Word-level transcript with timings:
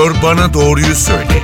Doktor 0.00 0.22
bana 0.22 0.54
doğruyu 0.54 0.94
söyle. 0.94 1.42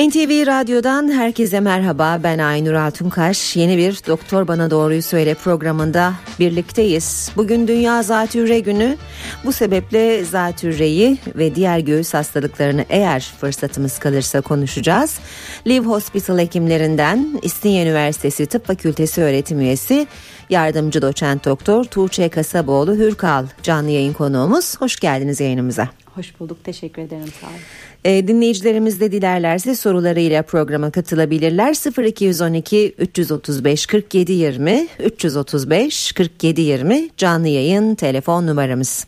NTV 0.00 0.46
Radyo'dan 0.46 1.12
herkese 1.12 1.60
merhaba. 1.60 2.20
Ben 2.22 2.38
Aynur 2.38 2.72
Altunkaş. 2.72 3.56
Yeni 3.56 3.76
bir 3.76 4.00
Doktor 4.06 4.48
Bana 4.48 4.70
Doğruyu 4.70 5.02
Söyle 5.02 5.34
programında 5.34 6.14
birlikteyiz. 6.38 7.30
Bugün 7.36 7.68
Dünya 7.68 8.02
Zatürre 8.02 8.60
Günü. 8.60 8.96
Bu 9.44 9.52
sebeple 9.52 10.24
zatürreyi 10.24 11.18
ve 11.36 11.54
diğer 11.54 11.78
göğüs 11.78 12.14
hastalıklarını 12.14 12.84
eğer 12.88 13.34
fırsatımız 13.40 13.98
kalırsa 13.98 14.40
konuşacağız. 14.40 15.18
Live 15.66 15.86
Hospital 15.86 16.38
hekimlerinden 16.38 17.40
İstinye 17.42 17.82
Üniversitesi 17.82 18.46
Tıp 18.46 18.66
Fakültesi 18.66 19.22
öğretim 19.22 19.60
üyesi 19.60 20.06
yardımcı 20.50 21.02
doçent 21.02 21.44
doktor 21.44 21.84
Tuğçe 21.84 22.28
Kasaboğlu 22.28 22.94
Hürkal 22.94 23.46
canlı 23.62 23.90
yayın 23.90 24.12
konuğumuz. 24.12 24.80
Hoş 24.80 24.96
geldiniz 24.96 25.40
yayınımıza. 25.40 25.88
Hoş 26.14 26.40
bulduk. 26.40 26.64
Teşekkür 26.64 27.02
ederim. 27.02 27.32
Sağ 27.40 27.46
olun. 27.46 27.56
E, 28.04 28.28
dinleyicilerimiz 28.28 29.00
de 29.00 29.12
dilerlerse 29.12 29.74
sorularıyla 29.74 30.42
programa 30.42 30.90
katılabilirler. 30.90 31.74
0212 32.06 32.94
335 32.98 33.86
47 33.86 34.32
20 34.32 34.88
335 34.98 36.12
47 36.12 36.60
20 36.60 37.10
canlı 37.16 37.48
yayın 37.48 37.94
telefon 37.94 38.46
numaramız. 38.46 39.06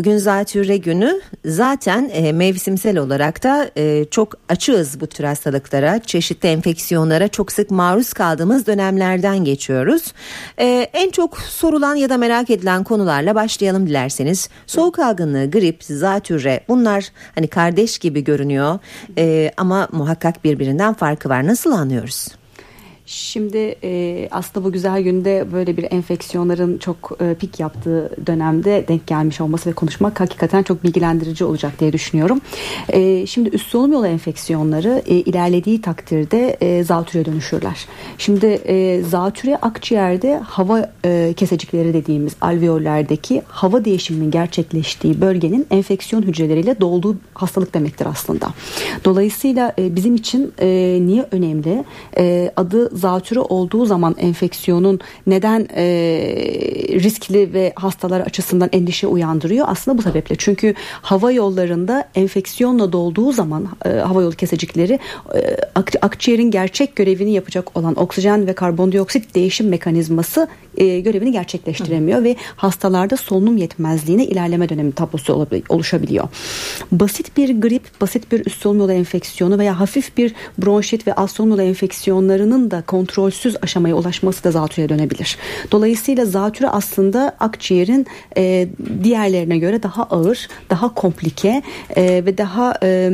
Bugün 0.00 0.18
zatürre 0.18 0.76
günü 0.76 1.20
zaten 1.44 2.10
e, 2.12 2.32
mevsimsel 2.32 2.98
olarak 2.98 3.42
da 3.42 3.70
e, 3.76 4.04
çok 4.10 4.34
açığız 4.48 5.00
bu 5.00 5.06
tür 5.06 5.24
hastalıklara, 5.24 5.98
çeşitli 5.98 6.48
enfeksiyonlara 6.48 7.28
çok 7.28 7.52
sık 7.52 7.70
maruz 7.70 8.12
kaldığımız 8.12 8.66
dönemlerden 8.66 9.44
geçiyoruz. 9.44 10.12
E, 10.58 10.66
en 10.92 11.10
çok 11.10 11.38
sorulan 11.38 11.94
ya 11.94 12.08
da 12.08 12.16
merak 12.16 12.50
edilen 12.50 12.84
konularla 12.84 13.34
başlayalım 13.34 13.86
dilerseniz. 13.86 14.48
Soğuk 14.66 14.98
algınlığı, 14.98 15.50
grip, 15.50 15.84
zatürre 15.84 16.60
bunlar 16.68 17.04
hani 17.34 17.48
kardeş 17.48 17.98
gibi 17.98 18.24
görünüyor 18.24 18.78
e, 19.18 19.50
ama 19.56 19.88
muhakkak 19.92 20.44
birbirinden 20.44 20.94
farkı 20.94 21.28
var. 21.28 21.46
Nasıl 21.46 21.72
anlıyoruz? 21.72 22.39
Şimdi 23.10 23.74
e, 23.84 24.28
aslında 24.30 24.66
bu 24.66 24.72
güzel 24.72 25.02
günde 25.02 25.46
böyle 25.52 25.76
bir 25.76 25.86
enfeksiyonların 25.92 26.78
çok 26.78 27.18
e, 27.20 27.34
pik 27.34 27.60
yaptığı 27.60 28.10
dönemde 28.26 28.84
denk 28.88 29.06
gelmiş 29.06 29.40
olması 29.40 29.70
ve 29.70 29.74
konuşmak 29.74 30.20
hakikaten 30.20 30.62
çok 30.62 30.84
bilgilendirici 30.84 31.44
olacak 31.44 31.72
diye 31.80 31.92
düşünüyorum. 31.92 32.40
E, 32.88 33.26
şimdi 33.26 33.48
üst 33.48 33.66
solunum 33.66 33.92
yolu 33.92 34.06
enfeksiyonları 34.06 35.02
e, 35.06 35.14
ilerlediği 35.14 35.80
takdirde 35.80 36.56
e, 36.60 36.84
zatüre 36.84 37.24
dönüşürler. 37.24 37.86
Şimdi 38.18 38.46
e, 38.46 39.02
zatüre 39.02 39.56
akciğerde 39.56 40.38
hava 40.38 40.90
e, 41.04 41.34
kesecikleri 41.36 41.94
dediğimiz 41.94 42.32
alveollerdeki 42.40 43.42
hava 43.48 43.84
değişiminin 43.84 44.30
gerçekleştiği 44.30 45.20
bölgenin 45.20 45.66
enfeksiyon 45.70 46.22
hücreleriyle 46.22 46.80
dolduğu 46.80 47.16
hastalık 47.34 47.74
demektir 47.74 48.06
aslında. 48.06 48.48
Dolayısıyla 49.04 49.72
e, 49.78 49.96
bizim 49.96 50.14
için 50.14 50.52
e, 50.58 50.98
niye 51.02 51.26
önemli? 51.30 51.84
E, 52.16 52.52
adı 52.56 52.99
zatürre 53.00 53.40
olduğu 53.40 53.86
zaman 53.86 54.14
enfeksiyonun 54.18 55.00
neden 55.26 55.68
e, 55.76 55.84
riskli 56.90 57.54
ve 57.54 57.72
hastalar 57.76 58.20
açısından 58.20 58.68
endişe 58.72 59.06
uyandırıyor? 59.06 59.66
Aslında 59.68 59.98
bu 59.98 60.02
sebeple. 60.02 60.36
Çünkü 60.38 60.74
hava 61.02 61.32
yollarında 61.32 62.08
enfeksiyonla 62.14 62.92
dolduğu 62.92 63.32
zaman 63.32 63.68
e, 63.84 63.88
hava 63.88 64.22
yolu 64.22 64.34
kesecikleri 64.34 64.98
e, 65.34 65.56
ak- 65.74 65.96
akciğerin 66.02 66.50
gerçek 66.50 66.96
görevini 66.96 67.32
yapacak 67.32 67.76
olan 67.76 68.00
oksijen 68.00 68.46
ve 68.46 68.52
karbondioksit 68.52 69.34
değişim 69.34 69.68
mekanizması 69.68 70.48
e, 70.76 71.00
görevini 71.00 71.32
gerçekleştiremiyor 71.32 72.18
Hı. 72.18 72.24
ve 72.24 72.36
hastalarda 72.56 73.16
solunum 73.16 73.56
yetmezliğine 73.56 74.24
ilerleme 74.24 74.68
dönemi 74.68 74.92
tablosu 74.92 75.46
oluşabiliyor. 75.68 76.28
Basit 76.92 77.36
bir 77.36 77.60
grip, 77.60 78.00
basit 78.00 78.32
bir 78.32 78.46
üst 78.46 78.62
solunum 78.62 78.80
yolu 78.80 78.92
enfeksiyonu 78.92 79.58
veya 79.58 79.80
hafif 79.80 80.16
bir 80.16 80.34
bronşit 80.58 81.06
ve 81.06 81.14
alt 81.14 81.30
solunum 81.30 81.58
yolu 81.58 81.68
enfeksiyonlarının 81.68 82.70
da 82.70 82.82
kontrolsüz 82.82 83.56
aşamaya 83.62 83.94
ulaşması 83.94 84.44
da 84.44 84.50
zatürreye 84.50 84.88
dönebilir. 84.88 85.38
Dolayısıyla 85.72 86.24
zatürre 86.24 86.68
aslında 86.68 87.36
akciğerin 87.40 88.06
e, 88.36 88.68
diğerlerine 89.04 89.58
göre 89.58 89.82
daha 89.82 90.02
ağır, 90.02 90.48
daha 90.70 90.94
komplike 90.94 91.62
e, 91.96 92.02
ve 92.26 92.38
daha 92.38 92.74
e, 92.82 93.10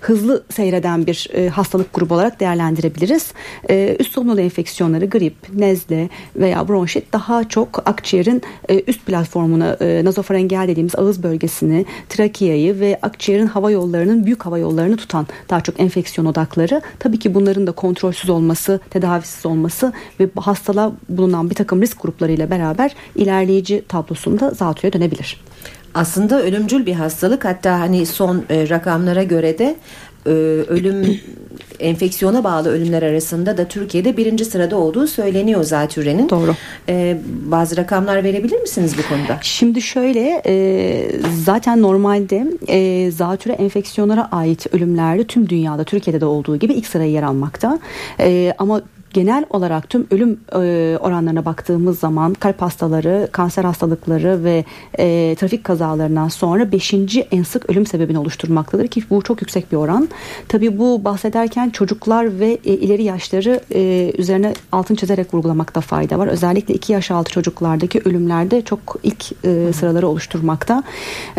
hızlı 0.00 0.44
seyreden 0.50 1.06
bir 1.06 1.28
e, 1.34 1.48
hastalık 1.48 1.94
grubu 1.94 2.14
olarak 2.14 2.40
değerlendirebiliriz. 2.40 3.32
E, 3.70 3.96
üst 3.98 4.12
solunum 4.12 4.30
yolu 4.30 4.40
enfeksiyonları 4.40 5.06
grip, 5.06 5.34
nezle 5.54 6.08
veya 6.36 6.68
bronşit 6.68 6.91
daha 7.12 7.48
çok 7.48 7.88
akciğerin 7.88 8.42
e, 8.68 8.82
üst 8.86 9.06
platformuna 9.06 9.76
e, 9.80 10.04
nazofarengeal 10.04 10.68
dediğimiz 10.68 10.94
ağız 10.96 11.22
bölgesini, 11.22 11.86
trakeayı 12.08 12.80
ve 12.80 12.98
akciğerin 13.02 13.46
hava 13.46 13.70
yollarının 13.70 14.26
büyük 14.26 14.46
hava 14.46 14.58
yollarını 14.58 14.96
tutan 14.96 15.26
daha 15.50 15.60
çok 15.60 15.80
enfeksiyon 15.80 16.26
odakları. 16.26 16.82
Tabii 16.98 17.18
ki 17.18 17.34
bunların 17.34 17.66
da 17.66 17.72
kontrolsüz 17.72 18.30
olması, 18.30 18.80
tedavisiz 18.90 19.46
olması 19.46 19.92
ve 20.20 20.28
hastalığa 20.36 20.92
bulunan 21.08 21.50
bir 21.50 21.54
takım 21.54 21.82
risk 21.82 22.02
gruplarıyla 22.02 22.50
beraber 22.50 22.94
ilerleyici 23.16 23.84
tablosunda 23.88 24.50
zatürre 24.50 24.92
dönebilir. 24.92 25.40
Aslında 25.94 26.42
ölümcül 26.42 26.86
bir 26.86 26.94
hastalık 26.94 27.44
hatta 27.44 27.80
hani 27.80 28.06
son 28.06 28.44
e, 28.50 28.68
rakamlara 28.68 29.22
göre 29.22 29.58
de 29.58 29.76
e, 30.26 30.30
ölüm 30.68 31.20
enfeksiyona 31.80 32.44
bağlı 32.44 32.70
ölümler 32.70 33.02
arasında 33.02 33.56
da 33.56 33.68
Türkiye'de 33.68 34.16
birinci 34.16 34.44
sırada 34.44 34.76
olduğu 34.76 35.06
söyleniyor 35.06 35.62
zatürrenin. 35.62 36.28
Doğru. 36.28 36.54
E, 36.88 37.18
bazı 37.44 37.76
rakamlar 37.76 38.24
verebilir 38.24 38.60
misiniz 38.60 38.94
bu 38.98 39.08
konuda? 39.14 39.38
Şimdi 39.42 39.82
şöyle 39.82 40.42
e, 40.46 41.10
zaten 41.44 41.82
normalde 41.82 42.46
e, 42.68 43.10
zatürre 43.10 43.52
enfeksiyonlara 43.52 44.28
ait 44.32 44.66
ölümlerde 44.74 45.24
tüm 45.24 45.48
dünyada 45.48 45.84
Türkiye'de 45.84 46.20
de 46.20 46.24
olduğu 46.24 46.56
gibi 46.56 46.72
ilk 46.72 46.86
sıraya 46.86 47.10
yer 47.10 47.22
almakta. 47.22 47.78
E, 48.20 48.54
ama 48.58 48.82
genel 49.12 49.44
olarak 49.50 49.88
tüm 49.88 50.06
ölüm 50.10 50.40
e, 50.52 50.96
oranlarına 51.00 51.44
baktığımız 51.44 51.98
zaman 51.98 52.34
kalp 52.34 52.62
hastaları, 52.62 53.28
kanser 53.32 53.64
hastalıkları 53.64 54.44
ve 54.44 54.64
e, 54.98 55.34
trafik 55.38 55.64
kazalarından 55.64 56.28
sonra 56.28 56.72
5. 56.72 56.94
en 57.30 57.42
sık 57.42 57.70
ölüm 57.70 57.86
sebebini 57.86 58.18
oluşturmaktadır 58.18 58.86
ki 58.86 59.02
bu 59.10 59.22
çok 59.22 59.42
yüksek 59.42 59.72
bir 59.72 59.76
oran. 59.76 60.08
Tabi 60.48 60.78
bu 60.78 61.04
bahsederken 61.04 61.70
çocuklar 61.70 62.40
ve 62.40 62.58
e, 62.64 62.74
ileri 62.74 63.02
yaşları 63.02 63.60
e, 63.74 64.12
üzerine 64.18 64.54
altın 64.72 64.94
çizerek 64.94 65.34
vurgulamakta 65.34 65.80
fayda 65.80 66.18
var. 66.18 66.26
Özellikle 66.26 66.74
2 66.74 66.92
yaş 66.92 67.10
altı 67.10 67.32
çocuklardaki 67.32 68.00
ölümlerde 68.04 68.62
çok 68.62 68.96
ilk 69.02 69.44
e, 69.44 69.72
sıraları 69.72 70.08
oluşturmakta. 70.08 70.82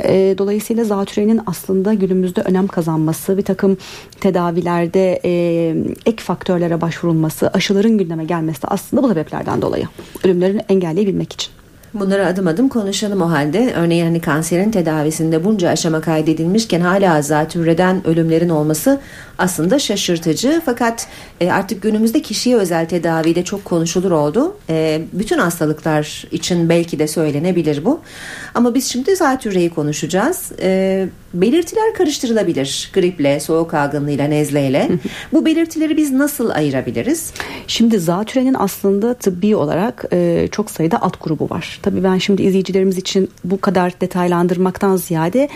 E, 0.03 0.35
dolayısıyla 0.37 0.83
zatürenin 0.83 1.41
aslında 1.45 1.93
günümüzde 1.93 2.41
önem 2.41 2.67
kazanması, 2.67 3.37
bir 3.37 3.43
takım 3.43 3.77
tedavilerde 4.21 5.19
e, 5.25 5.31
ek 6.05 6.23
faktörlere 6.23 6.81
başvurulması, 6.81 7.47
aşıların 7.63 7.97
gündeme 7.97 8.25
gelmesi 8.25 8.61
de 8.63 8.67
aslında 8.67 9.03
bu 9.03 9.07
sebeplerden 9.07 9.61
dolayı. 9.61 9.87
Ölümlerini 10.23 10.61
engelleyebilmek 10.69 11.33
için. 11.33 11.51
Bunları 11.93 12.27
adım 12.27 12.47
adım 12.47 12.69
konuşalım 12.69 13.21
o 13.21 13.29
halde. 13.29 13.73
Örneğin 13.75 14.05
hani 14.05 14.21
kanserin 14.21 14.71
tedavisinde 14.71 15.45
bunca 15.45 15.69
aşama 15.69 16.01
kaydedilmişken 16.01 16.81
hala 16.81 17.21
zatürreden 17.21 18.07
ölümlerin 18.07 18.49
olması 18.49 18.99
aslında 19.37 19.79
şaşırtıcı. 19.79 20.61
Fakat 20.65 21.07
e, 21.41 21.51
artık 21.51 21.81
günümüzde 21.81 22.21
kişiye 22.21 22.55
özel 22.55 22.89
tedavide 22.89 23.43
çok 23.43 23.65
konuşulur 23.65 24.11
oldu. 24.11 24.57
E, 24.69 25.01
bütün 25.13 25.37
hastalıklar 25.37 26.25
için 26.31 26.69
belki 26.69 26.99
de 26.99 27.07
söylenebilir 27.07 27.85
bu. 27.85 27.99
Ama 28.55 28.75
biz 28.75 28.85
şimdi 28.91 29.15
zatürreyi 29.15 29.69
konuşacağız. 29.69 30.51
E, 30.61 31.09
belirtiler 31.33 31.93
karıştırılabilir. 31.93 32.91
Griple, 32.93 33.39
soğuk 33.39 33.73
algınlığıyla, 33.73 34.27
nezleyle. 34.27 34.89
bu 35.33 35.45
belirtileri 35.45 35.97
biz 35.97 36.11
nasıl 36.11 36.49
ayırabiliriz? 36.49 37.33
Şimdi 37.67 37.99
zatürenin 37.99 38.55
aslında 38.59 39.13
tıbbi 39.13 39.55
olarak 39.55 40.05
e, 40.13 40.47
çok 40.51 40.71
sayıda 40.71 41.01
alt 41.01 41.23
grubu 41.23 41.49
var. 41.49 41.79
Tabii 41.83 42.03
ben 42.03 42.17
şimdi 42.17 42.43
izleyicilerimiz 42.43 42.97
için 42.97 43.29
bu 43.43 43.61
kadar 43.61 44.01
detaylandırmaktan 44.01 44.95
ziyade 44.95 45.49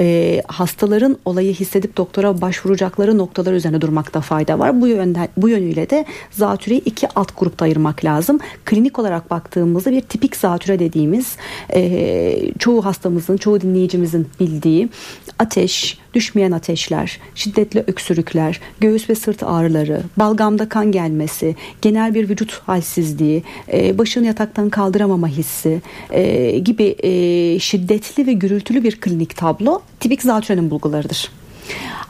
e, 0.00 0.42
hastaların 0.46 1.16
olayı 1.24 1.54
hissedip 1.54 1.96
doktora 1.96 2.40
başvuracakları 2.40 3.18
noktalar 3.18 3.52
üzerine 3.52 3.80
durmakta 3.80 4.20
fayda 4.20 4.58
var. 4.58 4.80
Bu 4.80 4.88
yönden 4.88 5.28
bu 5.36 5.48
yönüyle 5.48 5.90
de 5.90 6.04
zatüreyi 6.30 6.80
iki 6.84 7.08
alt 7.08 7.38
grupta 7.38 7.64
ayırmak 7.64 8.04
lazım. 8.04 8.38
Klinik 8.64 8.98
olarak 8.98 9.30
baktığımızda 9.30 9.90
bir 9.90 10.00
tipik 10.00 10.36
zatüre 10.36 10.78
dediğimiz 10.78 11.36
e, 11.74 12.52
çoğu 12.58 12.84
hastamızın, 12.84 13.36
çoğu 13.36 13.60
dinleyicimizin 13.60 14.28
bildiği 14.40 14.88
ateş, 15.38 15.98
düşmeyen 16.14 16.52
ateşler, 16.52 17.20
şiddetli 17.34 17.84
öksürükler, 17.86 18.60
göğüs 18.80 19.10
ve 19.10 19.14
sırt 19.14 19.42
ağrıları, 19.42 20.02
balgamda 20.16 20.68
kan 20.68 20.92
gelmesi, 20.92 21.56
genel 21.82 22.14
bir 22.14 22.28
vücut 22.28 22.62
halsizliği, 22.66 23.42
e, 23.72 23.98
başını 23.98 24.26
yataktan 24.26 24.70
kaldıramama 24.70 25.28
hissi 25.28 25.82
e, 26.10 26.58
gibi 26.58 26.96
e, 26.98 27.58
şiddetli 27.58 28.26
ve 28.26 28.32
gürültülü 28.32 28.84
bir 28.84 29.00
klinik 29.00 29.36
tablo 29.36 29.82
tipik 30.00 30.22
zatürenin 30.22 30.70
bulgularıdır. 30.70 31.30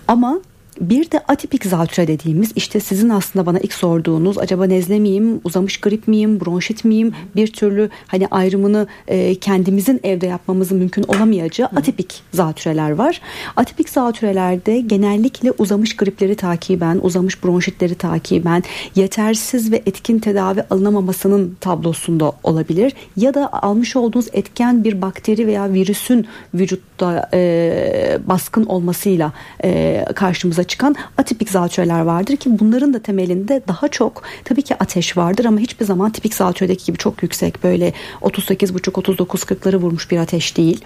Ama 0.08 0.40
bir 0.80 1.10
de 1.10 1.18
atipik 1.18 1.64
zatüre 1.64 2.06
dediğimiz 2.06 2.52
işte 2.56 2.80
sizin 2.80 3.08
aslında 3.08 3.46
bana 3.46 3.58
ilk 3.58 3.72
sorduğunuz 3.72 4.38
acaba 4.38 4.64
nezle 4.64 4.98
miyim, 4.98 5.40
uzamış 5.44 5.80
grip 5.80 6.08
miyim, 6.08 6.40
bronşit 6.40 6.84
miyim 6.84 7.14
bir 7.36 7.52
türlü 7.52 7.90
hani 8.06 8.26
ayrımını 8.26 8.86
e, 9.08 9.34
kendimizin 9.34 10.00
evde 10.02 10.26
yapmamızın 10.26 10.78
mümkün 10.78 11.02
olamayacağı 11.02 11.68
atipik 11.76 12.22
zatüreler 12.32 12.90
var. 12.90 13.20
Atipik 13.56 13.88
zatürelerde 13.88 14.80
genellikle 14.80 15.50
uzamış 15.50 15.96
gripleri 15.96 16.34
takiben, 16.34 17.00
uzamış 17.02 17.44
bronşitleri 17.44 17.94
takiben, 17.94 18.62
yetersiz 18.96 19.72
ve 19.72 19.82
etkin 19.86 20.18
tedavi 20.18 20.64
alınamamasının 20.70 21.56
tablosunda 21.60 22.32
olabilir 22.42 22.92
ya 23.16 23.34
da 23.34 23.52
almış 23.52 23.96
olduğunuz 23.96 24.26
etken 24.32 24.84
bir 24.84 25.02
bakteri 25.02 25.46
veya 25.46 25.72
virüsün 25.72 26.26
vücutta 26.54 27.28
e, 27.34 28.18
baskın 28.26 28.64
olmasıyla 28.64 29.32
e, 29.64 30.04
karşımıza 30.14 30.61
çıkan 30.64 30.96
atipik 31.18 31.50
zatüreler 31.50 32.00
vardır 32.00 32.36
ki 32.36 32.58
bunların 32.58 32.94
da 32.94 32.98
temelinde 32.98 33.62
daha 33.68 33.88
çok 33.88 34.22
tabii 34.44 34.62
ki 34.62 34.74
ateş 34.80 35.16
vardır 35.16 35.44
ama 35.44 35.58
hiçbir 35.58 35.84
zaman 35.84 36.12
tipik 36.12 36.34
zatüredeki 36.34 36.84
gibi 36.84 36.98
çok 36.98 37.22
yüksek 37.22 37.64
böyle 37.64 37.92
38,5-39-40'ları 38.20 39.76
vurmuş 39.76 40.10
bir 40.10 40.18
ateş 40.18 40.56
değil. 40.56 40.80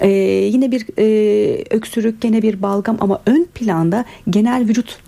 E, 0.00 0.08
yine 0.52 0.70
bir 0.70 0.86
e, 0.98 1.64
öksürük 1.70 2.20
gene 2.20 2.42
bir 2.42 2.62
balgam 2.62 2.96
ama 3.00 3.20
ön 3.26 3.46
planda 3.54 4.04
genel 4.30 4.68
vücut 4.68 4.98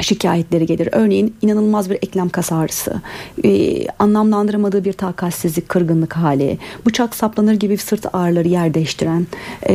şikayetleri 0.00 0.66
gelir. 0.66 0.88
Örneğin 0.92 1.34
inanılmaz 1.42 1.90
bir 1.90 1.94
eklem 1.94 2.28
kas 2.28 2.52
ağrısı, 2.52 2.94
e, 3.44 3.86
anlamlandıramadığı 3.98 4.84
bir 4.84 4.92
takatsizlik, 4.92 5.68
kırgınlık 5.68 6.16
hali, 6.16 6.58
bıçak 6.86 7.14
saplanır 7.14 7.54
gibi 7.54 7.76
sırt 7.76 8.14
ağrıları 8.14 8.48
yer 8.48 8.74
değiştiren, 8.74 9.26
e, 9.68 9.74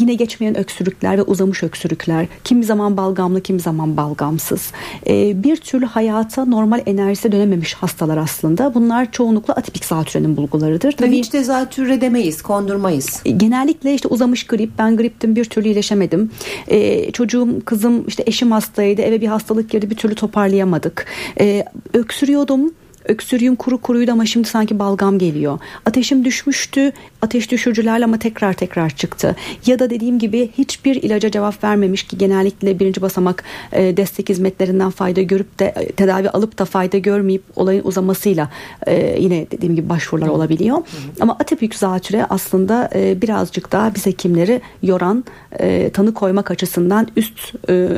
yine 0.00 0.14
geçmeyen 0.14 0.58
öksürükler 0.58 1.18
ve 1.18 1.22
uzamış 1.22 1.62
öksürükler, 1.62 2.26
kimi 2.44 2.64
zaman 2.64 2.96
balgamlı, 2.96 3.40
kimi 3.40 3.60
zaman 3.60 3.96
balgamsız. 3.96 4.72
E, 5.06 5.42
bir 5.42 5.56
türlü 5.56 5.86
hayata 5.86 6.44
normal 6.44 6.80
enerjisi 6.86 7.32
dönememiş 7.32 7.74
hastalar 7.74 8.16
aslında. 8.16 8.74
Bunlar 8.74 9.12
çoğunlukla 9.12 9.54
atipik 9.54 9.84
zatürenin 9.84 10.36
bulgularıdır. 10.36 10.92
Tabii 10.92 11.18
hiç 11.18 11.32
de 11.32 11.44
zatürre 11.44 12.00
demeyiz, 12.00 12.42
kondurmayız. 12.42 13.22
E, 13.24 13.30
genellikle 13.30 13.94
işte 13.94 14.08
uzamış 14.08 14.46
grip, 14.46 14.70
ben 14.78 14.96
griptim 14.96 15.36
bir 15.36 15.44
türlü 15.44 15.68
iyileşemedim. 15.68 16.30
E, 16.68 17.10
çocuğum, 17.10 17.48
kızım, 17.64 18.04
işte 18.08 18.22
eşim 18.26 18.52
hastaydı, 18.52 19.02
eve 19.02 19.20
bir 19.20 19.26
hasta 19.26 19.43
hastalık 19.44 19.70
girdi 19.70 19.90
bir 19.90 19.96
türlü 19.96 20.14
toparlayamadık. 20.14 21.06
Ee, 21.40 21.64
öksürüyordum 21.92 22.74
Öksürüğüm 23.04 23.56
kuru 23.56 23.78
kuruydu 23.78 24.12
ama 24.12 24.26
şimdi 24.26 24.48
sanki 24.48 24.78
balgam 24.78 25.18
geliyor. 25.18 25.58
Ateşim 25.86 26.24
düşmüştü. 26.24 26.92
Ateş 27.22 27.50
düşürücülerle 27.50 28.04
ama 28.04 28.18
tekrar 28.18 28.52
tekrar 28.52 28.90
çıktı. 28.90 29.36
Ya 29.66 29.78
da 29.78 29.90
dediğim 29.90 30.18
gibi 30.18 30.50
hiçbir 30.58 31.02
ilaca 31.02 31.30
cevap 31.30 31.64
vermemiş 31.64 32.02
ki 32.02 32.18
genellikle 32.18 32.78
birinci 32.78 33.02
basamak 33.02 33.44
e, 33.72 33.96
destek 33.96 34.28
hizmetlerinden 34.28 34.90
fayda 34.90 35.22
görüp 35.22 35.58
de 35.58 35.64
e, 35.76 35.92
tedavi 35.92 36.30
alıp 36.30 36.58
da 36.58 36.64
fayda 36.64 36.98
görmeyip 36.98 37.42
olayın 37.56 37.84
uzamasıyla 37.84 38.50
e, 38.86 39.16
yine 39.20 39.46
dediğim 39.50 39.76
gibi 39.76 39.88
başvurular 39.88 40.28
olabiliyor. 40.28 40.78
Ama 41.20 41.32
atipik 41.32 41.74
zatüre 41.74 42.26
aslında 42.30 42.90
e, 42.94 43.22
birazcık 43.22 43.72
daha 43.72 43.94
biz 43.94 44.06
hekimleri 44.06 44.60
yoran 44.82 45.24
e, 45.58 45.90
tanı 45.90 46.14
koymak 46.14 46.50
açısından 46.50 47.08
üst 47.16 47.54
e, 47.68 47.88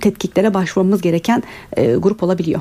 tetkiklere 0.00 0.54
başvurmamız 0.54 1.02
gereken 1.02 1.42
e, 1.76 1.94
grup 1.94 2.22
olabiliyor. 2.22 2.60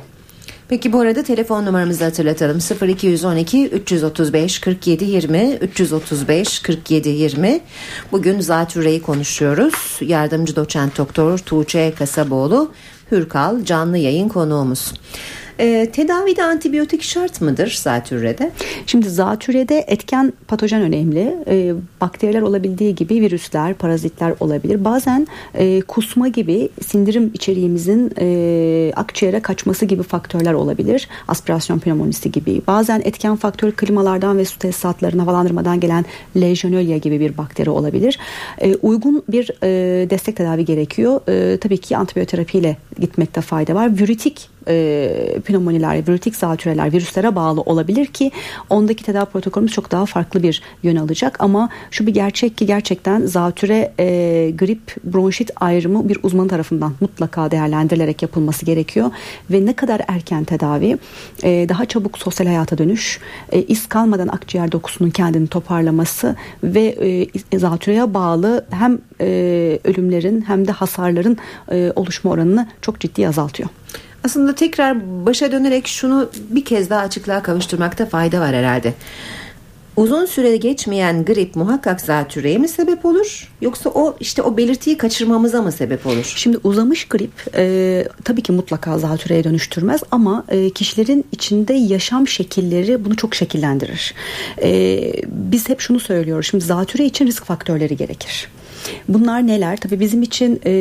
Peki 0.71 0.93
bu 0.93 0.99
arada 0.99 1.23
telefon 1.23 1.65
numaramızı 1.65 2.03
hatırlatalım. 2.03 2.59
0212 2.89 3.67
335 3.67 4.59
47 4.59 5.05
20 5.05 5.53
335 5.61 6.59
47 6.59 7.09
20 7.09 7.61
bugün 8.11 8.39
zatürreyi 8.39 9.01
konuşuyoruz. 9.01 9.97
Yardımcı 10.01 10.55
doçent 10.55 10.97
doktor 10.97 11.37
Tuğçe 11.37 11.93
Kasaboğlu. 11.97 12.71
Hürkal 13.11 13.65
canlı 13.65 13.97
yayın 13.97 14.29
konuğumuz. 14.29 14.93
E, 15.59 15.89
tedavide 15.93 16.43
antibiyotik 16.43 17.01
şart 17.03 17.41
mıdır 17.41 17.79
zatürrede? 17.83 18.51
Şimdi 18.85 19.09
zatürrede 19.09 19.85
etken 19.87 20.33
patojen 20.47 20.81
önemli. 20.81 21.35
E, 21.47 21.73
bakteriler 22.01 22.41
olabildiği 22.41 22.95
gibi 22.95 23.13
virüsler, 23.13 23.73
parazitler 23.73 24.33
olabilir. 24.39 24.85
Bazen 24.85 25.27
e, 25.53 25.81
kusma 25.81 26.27
gibi 26.27 26.69
sindirim 26.87 27.31
içeriğimizin 27.33 28.13
e, 28.19 28.93
akciğere 28.95 29.39
kaçması 29.39 29.85
gibi 29.85 30.03
faktörler 30.03 30.53
olabilir. 30.53 31.07
Aspirasyon 31.27 31.79
pneumonisi 31.79 32.31
gibi. 32.31 32.61
Bazen 32.67 33.01
etken 33.05 33.35
faktör 33.35 33.71
klimalardan 33.71 34.37
ve 34.37 34.45
su 34.45 34.59
tesisatlarının 34.59 35.19
havalandırmadan 35.19 35.79
gelen 35.79 36.05
Legionella 36.35 36.97
gibi 36.97 37.19
bir 37.19 37.37
bakteri 37.37 37.69
olabilir. 37.69 38.19
E, 38.61 38.75
uygun 38.75 39.23
bir 39.29 39.51
e, 39.63 40.09
destek 40.09 40.35
tedavi 40.35 40.65
gerekiyor. 40.65 41.21
E, 41.29 41.57
tabii 41.57 41.77
ki 41.77 41.97
antibiyoterapiyle 41.97 42.77
gitmekte 42.99 43.41
fayda 43.41 43.75
var. 43.75 43.99
Vüritik 43.99 44.49
e, 44.67 45.39
pneumoniler, 45.45 46.07
virütik 46.07 46.35
zatüreler 46.35 46.93
virüslere 46.93 47.35
bağlı 47.35 47.61
olabilir 47.61 48.05
ki 48.05 48.31
ondaki 48.69 49.03
tedavi 49.03 49.25
protokolümüz 49.25 49.71
çok 49.71 49.91
daha 49.91 50.05
farklı 50.05 50.43
bir 50.43 50.61
yön 50.83 50.95
alacak. 50.95 51.37
Ama 51.39 51.69
şu 51.91 52.07
bir 52.07 52.13
gerçek 52.13 52.57
ki 52.57 52.65
gerçekten 52.65 53.25
zatüre, 53.25 53.93
e, 53.99 54.05
grip, 54.57 54.95
bronşit 55.03 55.51
ayrımı 55.55 56.09
bir 56.09 56.17
uzman 56.23 56.47
tarafından 56.47 56.93
mutlaka 57.01 57.51
değerlendirilerek 57.51 58.21
yapılması 58.21 58.65
gerekiyor. 58.65 59.11
Ve 59.51 59.65
ne 59.65 59.73
kadar 59.73 60.01
erken 60.07 60.43
tedavi, 60.43 60.97
e, 61.43 61.69
daha 61.69 61.85
çabuk 61.85 62.17
sosyal 62.17 62.47
hayata 62.47 62.77
dönüş, 62.77 63.19
e, 63.51 63.61
iz 63.61 63.87
kalmadan 63.87 64.27
akciğer 64.27 64.71
dokusunun 64.71 65.09
kendini 65.09 65.47
toparlaması 65.47 66.35
ve 66.63 66.95
e, 67.51 67.59
zatüreye 67.59 68.13
bağlı 68.13 68.65
hem 68.69 68.99
e, 69.21 69.79
ölümlerin 69.83 70.41
hem 70.41 70.67
de 70.67 70.71
hasarların 70.71 71.37
e, 71.71 71.91
oluşma 71.95 72.31
oranını 72.31 72.67
çok 72.81 72.99
ciddi 72.99 73.27
azaltıyor. 73.27 73.69
Aslında 74.23 74.55
tekrar 74.55 75.25
başa 75.25 75.51
dönerek 75.51 75.87
şunu 75.87 76.29
bir 76.49 76.65
kez 76.65 76.89
daha 76.89 77.01
açıklığa 77.01 77.43
kavuşturmakta 77.43 78.05
fayda 78.05 78.39
var 78.39 78.55
herhalde. 78.55 78.93
Uzun 79.95 80.25
süre 80.25 80.57
geçmeyen 80.57 81.25
grip 81.25 81.55
muhakkak 81.55 82.01
zatürreye 82.01 82.57
mi 82.57 82.67
sebep 82.67 83.05
olur 83.05 83.49
yoksa 83.61 83.89
o 83.89 84.15
işte 84.19 84.41
o 84.41 84.57
belirtiyi 84.57 84.97
kaçırmamıza 84.97 85.61
mı 85.61 85.71
sebep 85.71 86.05
olur? 86.05 86.33
Şimdi 86.35 86.57
uzamış 86.63 87.05
grip 87.05 87.31
e, 87.55 88.07
tabii 88.23 88.41
ki 88.41 88.51
mutlaka 88.51 88.99
zatürreye 88.99 89.43
dönüştürmez 89.43 90.01
ama 90.11 90.45
e, 90.49 90.69
kişilerin 90.69 91.25
içinde 91.31 91.73
yaşam 91.73 92.27
şekilleri 92.27 93.05
bunu 93.05 93.15
çok 93.15 93.35
şekillendirir. 93.35 94.13
E, 94.63 95.01
biz 95.27 95.69
hep 95.69 95.79
şunu 95.79 95.99
söylüyoruz 95.99 96.47
şimdi 96.47 96.65
zatürre 96.65 97.05
için 97.05 97.27
risk 97.27 97.45
faktörleri 97.45 97.97
gerekir. 97.97 98.47
Bunlar 99.07 99.47
neler? 99.47 99.77
Tabii 99.77 99.99
bizim 99.99 100.21
için 100.21 100.61
e, 100.65 100.71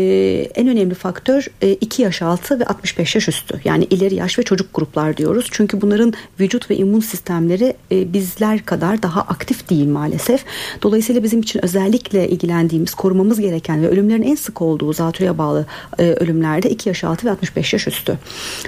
en 0.55 0.69
önemli 0.69 0.95
faktör 0.95 1.47
e, 1.63 1.73
2 1.73 2.03
yaş 2.03 2.23
altı 2.23 2.61
ve 2.61 2.67
65 2.67 3.15
yaş 3.15 3.29
üstü. 3.29 3.61
Yani 3.65 3.85
ileri 3.85 4.15
yaş 4.15 4.39
ve 4.39 4.43
çocuk 4.43 4.75
gruplar 4.75 5.17
diyoruz. 5.17 5.49
Çünkü 5.51 5.81
bunların 5.81 6.13
vücut 6.41 6.71
ve 6.71 6.77
immün 6.77 7.01
sistemleri 7.01 7.75
e, 7.93 8.13
bizler 8.13 8.65
kadar 8.65 9.03
daha 9.03 9.21
aktif 9.21 9.71
değil 9.71 9.89
maalesef. 9.89 10.45
Dolayısıyla 10.83 11.23
bizim 11.23 11.41
için 11.41 11.65
özellikle 11.65 12.29
ilgilendiğimiz, 12.29 12.95
korumamız 12.95 13.41
gereken 13.41 13.83
ve 13.83 13.89
ölümlerin 13.89 14.23
en 14.23 14.35
sık 14.35 14.63
olduğu 14.63 14.93
zatürreye 14.93 15.39
bağlı 15.39 15.67
e, 15.99 16.05
ölümlerde 16.05 16.71
2 16.71 16.89
yaş 16.89 17.05
altı 17.05 17.27
ve 17.27 17.31
65 17.31 17.73
yaş 17.73 17.89
üstü. 17.89 18.19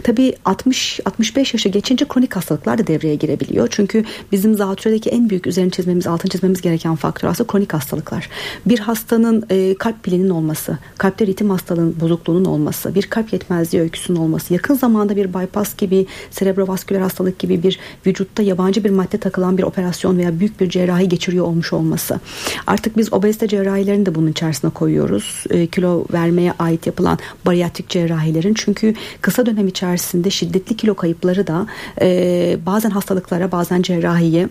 Tabii 0.02 0.34
60 0.44 1.00
65 1.04 1.54
yaşa 1.54 1.68
geçince 1.68 2.04
kronik 2.08 2.36
hastalıklar 2.36 2.78
da 2.78 2.86
devreye 2.86 3.14
girebiliyor. 3.14 3.68
Çünkü 3.70 4.04
bizim 4.32 4.54
zatürredeki 4.54 5.10
en 5.10 5.30
büyük 5.30 5.46
üzerine 5.46 5.70
çizmemiz, 5.70 6.06
altını 6.06 6.30
çizmemiz 6.30 6.60
gereken 6.60 6.96
faktör 6.96 7.28
aslında 7.28 7.52
kronik 7.52 7.74
hastalıklar. 7.74 8.28
Bir 8.66 8.78
hastanın 8.78 9.21
hastanın 9.22 9.46
e, 9.50 9.74
kalp 9.74 10.02
pilinin 10.02 10.30
olması, 10.30 10.78
kalpte 10.98 11.26
ritim 11.26 11.50
hastalığının 11.50 11.96
bozukluğunun 12.00 12.44
olması, 12.44 12.94
bir 12.94 13.02
kalp 13.02 13.32
yetmezliği 13.32 13.82
öyküsünün 13.82 14.18
olması, 14.18 14.54
yakın 14.54 14.74
zamanda 14.74 15.16
bir 15.16 15.34
bypass 15.34 15.76
gibi, 15.76 16.06
serebrovasküler 16.30 17.00
hastalık 17.00 17.38
gibi 17.38 17.62
bir 17.62 17.78
vücutta 18.06 18.42
yabancı 18.42 18.84
bir 18.84 18.90
madde 18.90 19.18
takılan 19.18 19.58
bir 19.58 19.62
operasyon 19.62 20.18
veya 20.18 20.40
büyük 20.40 20.60
bir 20.60 20.68
cerrahi 20.68 21.08
geçiriyor 21.08 21.46
olmuş 21.46 21.72
olması. 21.72 22.20
Artık 22.66 22.96
biz 22.96 23.12
obezite 23.12 23.48
cerrahilerini 23.48 24.06
de 24.06 24.14
bunun 24.14 24.30
içerisine 24.30 24.70
koyuyoruz. 24.70 25.44
E, 25.50 25.66
kilo 25.66 26.04
vermeye 26.12 26.52
ait 26.58 26.86
yapılan 26.86 27.18
bariyatrik 27.46 27.88
cerrahilerin 27.88 28.54
çünkü 28.54 28.94
kısa 29.20 29.46
dönem 29.46 29.68
içerisinde 29.68 30.30
şiddetli 30.30 30.76
kilo 30.76 30.94
kayıpları 30.94 31.46
da 31.46 31.66
e, 32.00 32.58
bazen 32.66 32.90
hastalıklara 32.90 33.52
bazen 33.52 33.82
cerrahiye 33.82 34.48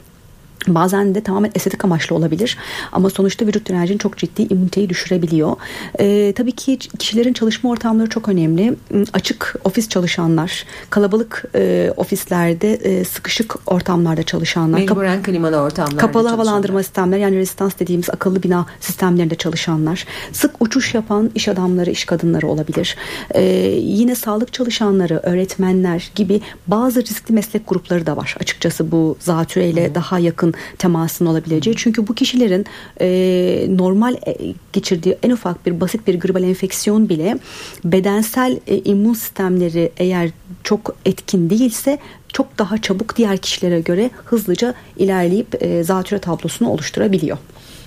Bazen 0.67 1.15
de 1.15 1.21
tamamen 1.21 1.51
estetik 1.55 1.85
amaçlı 1.85 2.15
olabilir 2.15 2.57
ama 2.91 3.09
sonuçta 3.09 3.45
vücut 3.47 3.69
direncini 3.69 3.97
çok 3.97 4.17
ciddi 4.17 4.41
immüniteyi 4.41 4.89
düşürebiliyor. 4.89 5.55
Ee, 5.99 6.33
tabii 6.35 6.51
ki 6.51 6.77
kişilerin 6.77 7.33
çalışma 7.33 7.69
ortamları 7.69 8.09
çok 8.09 8.29
önemli. 8.29 8.75
Hmm, 8.87 9.03
açık 9.13 9.55
ofis 9.63 9.89
çalışanlar, 9.89 10.65
kalabalık 10.89 11.45
e, 11.55 11.93
ofislerde 11.97 12.73
e, 12.73 13.03
sıkışık 13.03 13.71
ortamlarda 13.71 14.23
çalışanlar, 14.23 14.79
mecburen 14.79 15.23
klimalı 15.23 15.57
ortamlarda 15.57 15.97
kapalı 15.97 16.27
havalandırma 16.27 16.83
sistemleri 16.83 17.21
yani 17.21 17.37
rezistans 17.37 17.73
dediğimiz 17.79 18.09
akıllı 18.09 18.43
bina 18.43 18.65
sistemlerinde 18.79 19.35
çalışanlar, 19.35 20.05
sık 20.31 20.51
uçuş 20.59 20.93
yapan 20.93 21.31
iş 21.35 21.47
adamları, 21.47 21.89
iş 21.89 22.05
kadınları 22.05 22.47
olabilir. 22.47 22.97
Ee, 23.35 23.41
yine 23.81 24.15
sağlık 24.15 24.53
çalışanları, 24.53 25.19
öğretmenler 25.23 26.11
gibi 26.15 26.41
bazı 26.67 27.01
riskli 27.01 27.33
meslek 27.33 27.67
grupları 27.67 28.05
da 28.05 28.17
var. 28.17 28.35
Açıkçası 28.39 28.91
bu 28.91 29.17
zatüreyle 29.19 29.87
hmm. 29.87 29.95
daha 29.95 30.19
yakın 30.19 30.50
hastaların 30.51 30.77
temasının 30.77 31.29
olabileceği. 31.29 31.75
Çünkü 31.75 32.07
bu 32.07 32.15
kişilerin 32.15 32.65
e, 33.01 33.67
normal 33.69 34.13
e, 34.13 34.35
geçirdiği 34.73 35.17
en 35.23 35.31
ufak 35.31 35.65
bir 35.65 35.81
basit 35.81 36.07
bir 36.07 36.19
gribal 36.19 36.43
enfeksiyon 36.43 37.09
bile 37.09 37.37
bedensel 37.83 38.59
e, 38.67 38.77
immün 38.77 39.13
sistemleri 39.13 39.91
eğer 39.97 40.29
çok 40.63 40.95
etkin 41.05 41.49
değilse 41.49 41.97
çok 42.33 42.57
daha 42.57 42.77
çabuk 42.81 43.17
diğer 43.17 43.37
kişilere 43.37 43.81
göre 43.81 44.09
hızlıca 44.25 44.73
ilerleyip 44.97 45.63
e, 45.63 45.83
zatüre 45.83 46.19
tablosunu 46.19 46.69
oluşturabiliyor. 46.69 47.37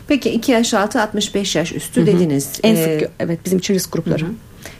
Peki 0.08 0.30
2 0.30 0.52
yaş 0.52 0.74
altı 0.74 1.00
65 1.00 1.56
yaş 1.56 1.72
üstü 1.72 2.00
Hı-hı. 2.00 2.06
dediniz. 2.06 2.60
En 2.62 2.74
sık 2.74 3.02
ee, 3.02 3.08
evet 3.18 3.38
bizim 3.44 3.58
için 3.58 3.74
risk 3.74 3.92
grupları. 3.92 4.24
Hı-hı. 4.24 4.32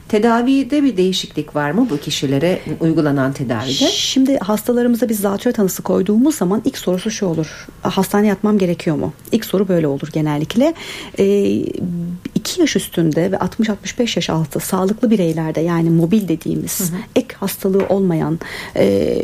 Tedavide 0.09 0.83
bir 0.83 0.97
değişiklik 0.97 1.57
var 1.57 1.71
mı 1.71 1.87
bu 1.91 1.99
kişilere 1.99 2.61
uygulanan 2.81 3.33
tedavide? 3.33 3.91
Şimdi 3.91 4.39
hastalarımıza 4.39 5.09
biz 5.09 5.21
zatürre 5.21 5.53
tanısı 5.53 5.83
koyduğumuz 5.83 6.35
zaman 6.35 6.63
ilk 6.65 6.79
sorusu 6.79 7.11
şu 7.11 7.27
olur. 7.27 7.67
Hastaneye 7.83 8.29
yatmam 8.29 8.59
gerekiyor 8.59 8.97
mu? 8.97 9.13
İlk 9.33 9.45
soru 9.45 9.69
böyle 9.69 9.87
olur 9.87 10.09
genellikle. 10.13 10.75
E, 11.19 11.25
2 12.45 12.61
yaş 12.61 12.77
üstünde 12.77 13.33
ve 13.33 13.37
60-65 13.37 14.01
yaş 14.01 14.31
altı 14.31 14.61
sağlıklı 14.61 15.11
bireylerde 15.11 15.61
yani 15.61 15.91
mobil 15.91 16.29
dediğimiz 16.29 16.81
hı 16.81 16.85
hı. 16.85 16.99
ek 17.17 17.35
hastalığı 17.35 17.87
olmayan 17.89 18.39
e, 18.77 19.17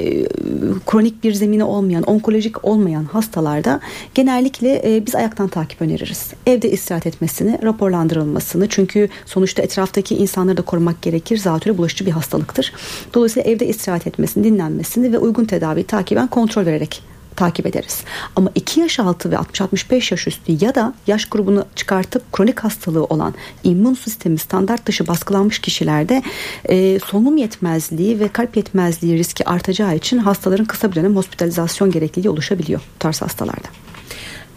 kronik 0.86 1.24
bir 1.24 1.34
zemini 1.34 1.64
olmayan 1.64 2.02
onkolojik 2.02 2.64
olmayan 2.64 3.04
hastalarda 3.04 3.80
genellikle 4.14 4.82
e, 4.84 5.06
biz 5.06 5.14
ayaktan 5.14 5.48
takip 5.48 5.82
öneririz. 5.82 6.32
Evde 6.46 6.70
istirahat 6.70 7.06
etmesini 7.06 7.58
raporlandırılmasını 7.62 8.68
çünkü 8.68 9.08
sonuçta 9.26 9.62
etraftaki 9.62 10.16
insanları 10.16 10.56
da 10.56 10.62
korumak 10.62 11.02
gerekir. 11.02 11.36
Zatürre 11.36 11.78
bulaşıcı 11.78 12.06
bir 12.06 12.10
hastalıktır. 12.10 12.72
Dolayısıyla 13.14 13.50
evde 13.50 13.66
istirahat 13.66 14.06
etmesini, 14.06 14.44
dinlenmesini 14.44 15.12
ve 15.12 15.18
uygun 15.18 15.44
tedavi 15.44 15.84
takiben 15.84 16.26
kontrol 16.26 16.66
vererek 16.66 17.02
takip 17.40 17.66
ederiz. 17.66 18.04
Ama 18.36 18.50
2 18.54 18.80
yaş 18.80 18.98
altı 19.00 19.30
ve 19.30 19.34
60-65 19.34 19.94
yaş 19.94 20.26
üstü 20.26 20.64
ya 20.64 20.74
da 20.74 20.94
yaş 21.06 21.24
grubunu 21.24 21.64
çıkartıp 21.76 22.32
kronik 22.32 22.60
hastalığı 22.60 23.04
olan 23.04 23.34
immün 23.64 23.94
sistemi 23.94 24.38
standart 24.38 24.86
dışı 24.86 25.06
baskılanmış 25.06 25.58
kişilerde 25.58 26.22
e, 26.64 26.98
solunum 26.98 27.36
yetmezliği 27.36 28.20
ve 28.20 28.28
kalp 28.28 28.56
yetmezliği 28.56 29.18
riski 29.18 29.48
artacağı 29.48 29.96
için 29.96 30.18
hastaların 30.18 30.66
kısa 30.66 30.90
bir 30.90 30.96
dönem 30.96 31.16
hospitalizasyon 31.16 31.90
gerekliliği 31.90 32.30
oluşabiliyor 32.30 32.80
bu 32.80 32.98
tarz 32.98 33.22
hastalarda. 33.22 33.68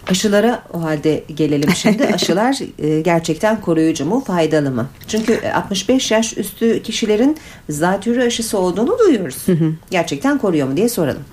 Aşılara 0.07 0.63
o 0.73 0.81
halde 0.81 1.23
gelelim 1.35 1.69
şimdi. 1.75 2.05
Aşılar 2.13 2.59
e, 2.79 3.01
gerçekten 3.01 3.61
koruyucu 3.61 4.05
mu, 4.05 4.23
faydalı 4.27 4.71
mı? 4.71 4.87
Çünkü 5.07 5.41
65 5.55 6.11
yaş 6.11 6.37
üstü 6.37 6.83
kişilerin 6.83 7.37
zatürre 7.69 8.23
aşısı 8.23 8.57
olduğunu 8.57 8.99
duyuyoruz. 8.99 9.45
Gerçekten 9.91 10.37
koruyor 10.37 10.67
mu 10.67 10.77
diye 10.77 10.89
soralım. 10.89 11.23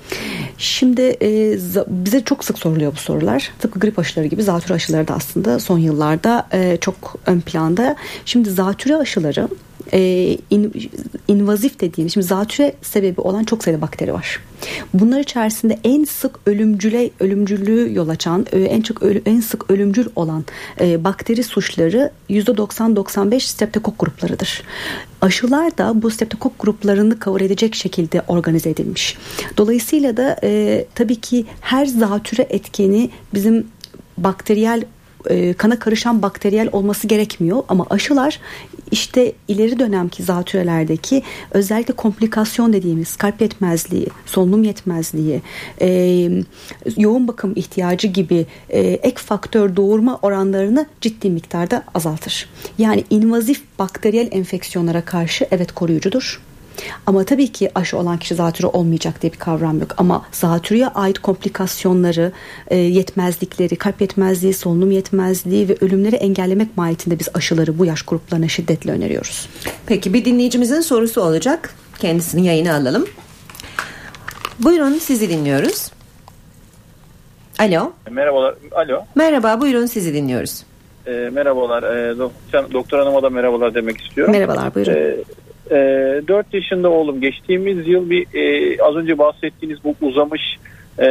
Şimdi 0.58 1.16
e, 1.22 1.58
bize 1.88 2.24
çok 2.24 2.44
sık 2.44 2.58
soruluyor 2.58 2.92
bu 2.92 2.96
sorular. 2.96 3.50
Tıpkı 3.58 3.80
grip 3.80 3.98
aşıları 3.98 4.26
gibi 4.26 4.42
zatürre 4.42 4.74
aşıları 4.74 5.08
da 5.08 5.14
aslında 5.14 5.58
son 5.58 5.78
yıllarda 5.78 6.48
e, 6.52 6.76
çok 6.80 7.16
ön 7.26 7.40
planda. 7.40 7.96
Şimdi 8.24 8.50
zatürre 8.50 8.96
aşıları 8.96 9.48
e, 9.92 10.38
in, 10.50 10.90
invazif 11.28 11.80
dediğimiz 11.80 12.14
şimdi 12.14 12.26
zatüre 12.26 12.75
sebebi 12.82 13.20
olan 13.20 13.44
çok 13.44 13.64
sayıda 13.64 13.82
bakteri 13.82 14.12
var. 14.12 14.40
Bunlar 14.94 15.20
içerisinde 15.20 15.78
en 15.85 16.04
sık 16.04 16.38
ölümcüle 16.47 17.11
ölümcüllüğü 17.20 17.94
yol 17.94 18.09
açan 18.09 18.47
e, 18.52 18.61
en 18.61 18.80
çok 18.80 19.02
ölü, 19.02 19.23
en 19.26 19.40
sık 19.40 19.70
ölümcül 19.70 20.06
olan 20.16 20.44
e, 20.80 21.04
bakteri 21.04 21.42
suçları 21.42 22.11
%90-95 22.30 23.40
streptokok 23.40 23.99
gruplarıdır. 23.99 24.62
Aşılar 25.20 25.78
da 25.78 26.02
bu 26.02 26.11
streptokok 26.11 26.59
gruplarını 26.59 27.20
cover 27.20 27.40
edecek 27.40 27.75
şekilde 27.75 28.23
organize 28.28 28.70
edilmiş. 28.70 29.16
Dolayısıyla 29.56 30.16
da 30.16 30.37
e, 30.42 30.85
tabii 30.94 31.20
ki 31.20 31.47
her 31.61 31.87
zatüre 31.87 32.47
etkeni 32.50 33.11
bizim 33.35 33.66
bakteriyel 34.18 34.85
e, 35.30 35.52
kana 35.52 35.78
karışan 35.78 36.22
bakteriyel 36.22 36.68
olması 36.72 37.06
gerekmiyor 37.06 37.62
ama 37.68 37.86
aşılar 37.90 38.40
işte 38.90 39.32
ileri 39.48 39.78
dönemki 39.78 40.22
zatürelerdeki 40.22 41.22
özellikle 41.50 41.94
komplikasyon 41.94 42.72
dediğimiz 42.72 43.16
kalp 43.16 43.40
yetmezliği, 43.40 44.06
solunum 44.26 44.64
yetmezliği, 44.64 45.42
e, 45.80 45.88
yoğun 46.96 47.28
bakım 47.28 47.52
ihtiyacı 47.56 48.08
gibi 48.08 48.46
e, 48.68 48.80
ek 48.80 49.16
faktör 49.16 49.76
doğurma 49.76 50.18
oranlarını 50.22 50.86
ciddi 51.00 51.30
miktarda 51.30 51.84
azaltır. 51.94 52.48
Yani 52.78 53.04
invazif 53.10 53.62
bakteriyel 53.78 54.28
enfeksiyonlara 54.32 55.04
karşı 55.04 55.46
evet 55.50 55.72
koruyucudur. 55.72 56.40
Ama 57.06 57.24
tabii 57.24 57.52
ki 57.52 57.70
aşı 57.74 57.98
olan 57.98 58.18
kişi 58.18 58.34
zatürre 58.34 58.66
olmayacak 58.66 59.22
diye 59.22 59.32
bir 59.32 59.38
kavram 59.38 59.78
yok. 59.78 59.94
Ama 59.98 60.26
zatürreye 60.32 60.88
ait 60.88 61.18
komplikasyonları, 61.18 62.32
e, 62.68 62.76
yetmezlikleri, 62.76 63.76
kalp 63.76 64.00
yetmezliği, 64.00 64.54
solunum 64.54 64.90
yetmezliği 64.90 65.68
ve 65.68 65.76
ölümleri 65.80 66.16
engellemek 66.16 66.76
mahiyetinde 66.76 67.18
biz 67.18 67.28
aşıları 67.34 67.78
bu 67.78 67.84
yaş 67.84 68.02
gruplarına 68.02 68.48
şiddetle 68.48 68.92
öneriyoruz. 68.92 69.48
Peki 69.86 70.14
bir 70.14 70.24
dinleyicimizin 70.24 70.80
sorusu 70.80 71.20
olacak. 71.22 71.74
Kendisini 71.98 72.46
yayına 72.46 72.74
alalım. 72.74 73.06
Buyurun 74.58 74.92
sizi 74.92 75.30
dinliyoruz. 75.30 75.90
Alo. 77.58 77.92
Merhabalar. 78.10 78.54
Alo. 78.72 79.04
Merhaba 79.14 79.60
buyurun 79.60 79.86
sizi 79.86 80.14
dinliyoruz. 80.14 80.64
E, 81.06 81.10
merhabalar. 81.10 81.82
E, 81.82 82.18
doktor, 82.18 82.72
doktor 82.72 82.98
hanıma 82.98 83.22
da 83.22 83.30
merhabalar 83.30 83.74
demek 83.74 84.00
istiyorum. 84.00 84.32
Merhabalar 84.32 84.74
buyurun. 84.74 84.92
E, 84.92 85.16
e, 85.70 85.76
ee, 85.76 86.28
4 86.28 86.54
yaşında 86.54 86.90
oğlum 86.90 87.20
geçtiğimiz 87.20 87.88
yıl 87.88 88.10
bir 88.10 88.26
e, 88.34 88.76
az 88.82 88.96
önce 88.96 89.18
bahsettiğiniz 89.18 89.84
bu 89.84 89.94
uzamış 90.00 90.58
e, 90.98 91.06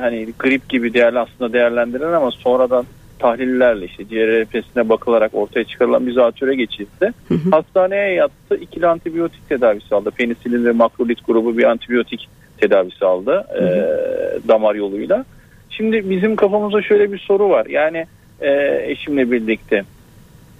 hani 0.00 0.28
grip 0.38 0.68
gibi 0.68 0.94
değerli 0.94 1.18
aslında 1.18 1.52
değerlendirilen 1.52 2.12
ama 2.12 2.30
sonradan 2.30 2.84
tahlillerle 3.18 3.84
işte 3.84 4.08
ciğer 4.08 4.44
RPS'ine 4.44 4.88
bakılarak 4.88 5.34
ortaya 5.34 5.64
çıkarılan 5.64 6.06
bir 6.06 6.12
zatüre 6.12 6.54
geçirdi. 6.54 7.12
Hı 7.28 7.34
hı. 7.34 7.50
Hastaneye 7.50 8.14
yattı. 8.14 8.56
ikili 8.60 8.86
antibiyotik 8.86 9.48
tedavisi 9.48 9.94
aldı. 9.94 10.10
Penisilin 10.10 10.64
ve 10.64 10.72
makrolit 10.72 11.26
grubu 11.26 11.58
bir 11.58 11.64
antibiyotik 11.64 12.28
tedavisi 12.58 13.04
aldı. 13.04 13.44
Hı 13.48 13.64
hı. 13.64 13.66
E, 13.66 14.48
damar 14.48 14.74
yoluyla. 14.74 15.24
Şimdi 15.70 16.10
bizim 16.10 16.36
kafamızda 16.36 16.82
şöyle 16.82 17.12
bir 17.12 17.18
soru 17.18 17.48
var. 17.48 17.66
Yani 17.66 18.06
e, 18.40 18.80
eşimle 18.86 19.30
birlikte 19.30 19.84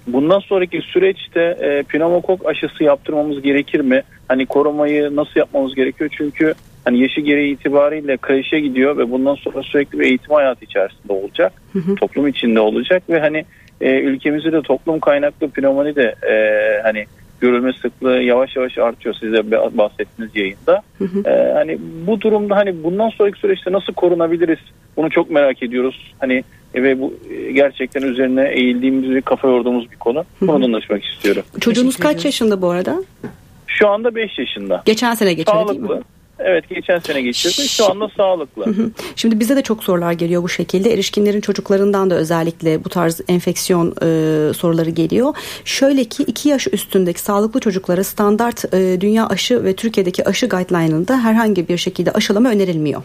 Bundan 0.07 0.39
sonraki 0.39 0.81
süreçte 0.81 1.41
e, 1.41 1.83
pneumokok 1.83 2.45
aşısı 2.45 2.83
yaptırmamız 2.83 3.41
gerekir 3.41 3.79
mi? 3.79 4.03
Hani 4.27 4.45
korumayı 4.45 5.15
nasıl 5.15 5.39
yapmamız 5.39 5.75
gerekiyor? 5.75 6.09
Çünkü 6.17 6.53
hani 6.85 7.01
yaşı 7.01 7.21
gereği 7.21 7.53
itibariyle 7.53 8.17
kreşe 8.17 8.59
gidiyor 8.59 8.97
ve 8.97 9.11
bundan 9.11 9.35
sonra 9.35 9.63
sürekli 9.63 9.99
bir 9.99 10.05
eğitim 10.05 10.33
hayatı 10.33 10.65
içerisinde 10.65 11.13
olacak. 11.13 11.53
Hı 11.73 11.79
hı. 11.79 11.95
Toplum 11.95 12.27
içinde 12.27 12.59
olacak 12.59 13.03
ve 13.09 13.19
hani 13.19 13.45
e, 13.81 13.99
ülkemizde 13.99 14.51
de 14.51 14.61
toplum 14.61 14.99
kaynaklı 14.99 15.49
pneumoni 15.49 15.95
de 15.95 16.15
e, 16.29 16.35
hani 16.83 17.05
görülme 17.41 17.73
sıklığı 17.73 18.21
yavaş 18.21 18.55
yavaş 18.55 18.77
artıyor 18.77 19.15
size 19.15 19.51
bahsettiğiniz 19.51 20.35
yayında. 20.35 20.81
Hı 20.97 21.03
hı. 21.03 21.29
E, 21.29 21.53
hani 21.53 21.77
bu 22.07 22.21
durumda 22.21 22.55
hani 22.55 22.83
bundan 22.83 23.09
sonraki 23.09 23.39
süreçte 23.39 23.71
nasıl 23.71 23.93
korunabiliriz? 23.93 24.59
Bunu 24.97 25.09
çok 25.09 25.31
merak 25.31 25.63
ediyoruz. 25.63 26.13
Hani 26.19 26.43
ve 26.75 26.99
bu 26.99 27.13
e, 27.29 27.51
gerçekten 27.51 28.01
üzerine 28.01 28.49
eğildiğimiz 28.49 29.09
ve 29.09 29.21
kafa 29.21 29.47
yorduğumuz 29.47 29.91
bir 29.91 29.97
konu. 29.97 30.25
Bunu 30.41 30.73
danışmak 30.73 31.05
istiyorum. 31.05 31.43
Çocuğunuz 31.59 31.97
kaç 31.97 32.25
yaşında 32.25 32.61
bu 32.61 32.69
arada? 32.69 33.03
Şu 33.67 33.87
anda 33.87 34.15
5 34.15 34.39
yaşında. 34.39 34.81
Geçen 34.85 35.15
sene 35.15 35.33
geçirdi 35.33 35.51
Sağlıklı. 35.51 35.89
değil 35.89 35.99
mi? 35.99 36.03
Evet 36.43 36.69
geçen 36.69 36.99
sene 36.99 37.21
geçirdi. 37.21 37.69
Şu 37.69 37.91
anda 37.91 38.09
sağlıklı. 38.17 38.65
Şimdi 39.15 39.39
bize 39.39 39.55
de 39.55 39.61
çok 39.61 39.83
sorular 39.83 40.11
geliyor 40.11 40.43
bu 40.43 40.49
şekilde. 40.49 40.93
Erişkinlerin 40.93 41.41
çocuklarından 41.41 42.09
da 42.09 42.15
özellikle 42.15 42.83
bu 42.83 42.89
tarz 42.89 43.21
enfeksiyon 43.27 43.87
e, 43.87 44.53
soruları 44.53 44.89
geliyor. 44.89 45.35
Şöyle 45.65 46.03
ki 46.03 46.23
2 46.23 46.49
yaş 46.49 46.67
üstündeki 46.67 47.19
sağlıklı 47.19 47.59
çocuklara 47.59 48.03
standart 48.03 48.73
e, 48.73 49.01
dünya 49.01 49.27
aşı 49.27 49.63
ve 49.63 49.75
Türkiye'deki 49.75 50.27
aşı 50.27 50.49
guideline'ında 50.49 51.23
herhangi 51.23 51.67
bir 51.67 51.77
şekilde 51.77 52.11
aşılama 52.11 52.49
önerilmiyor. 52.49 53.01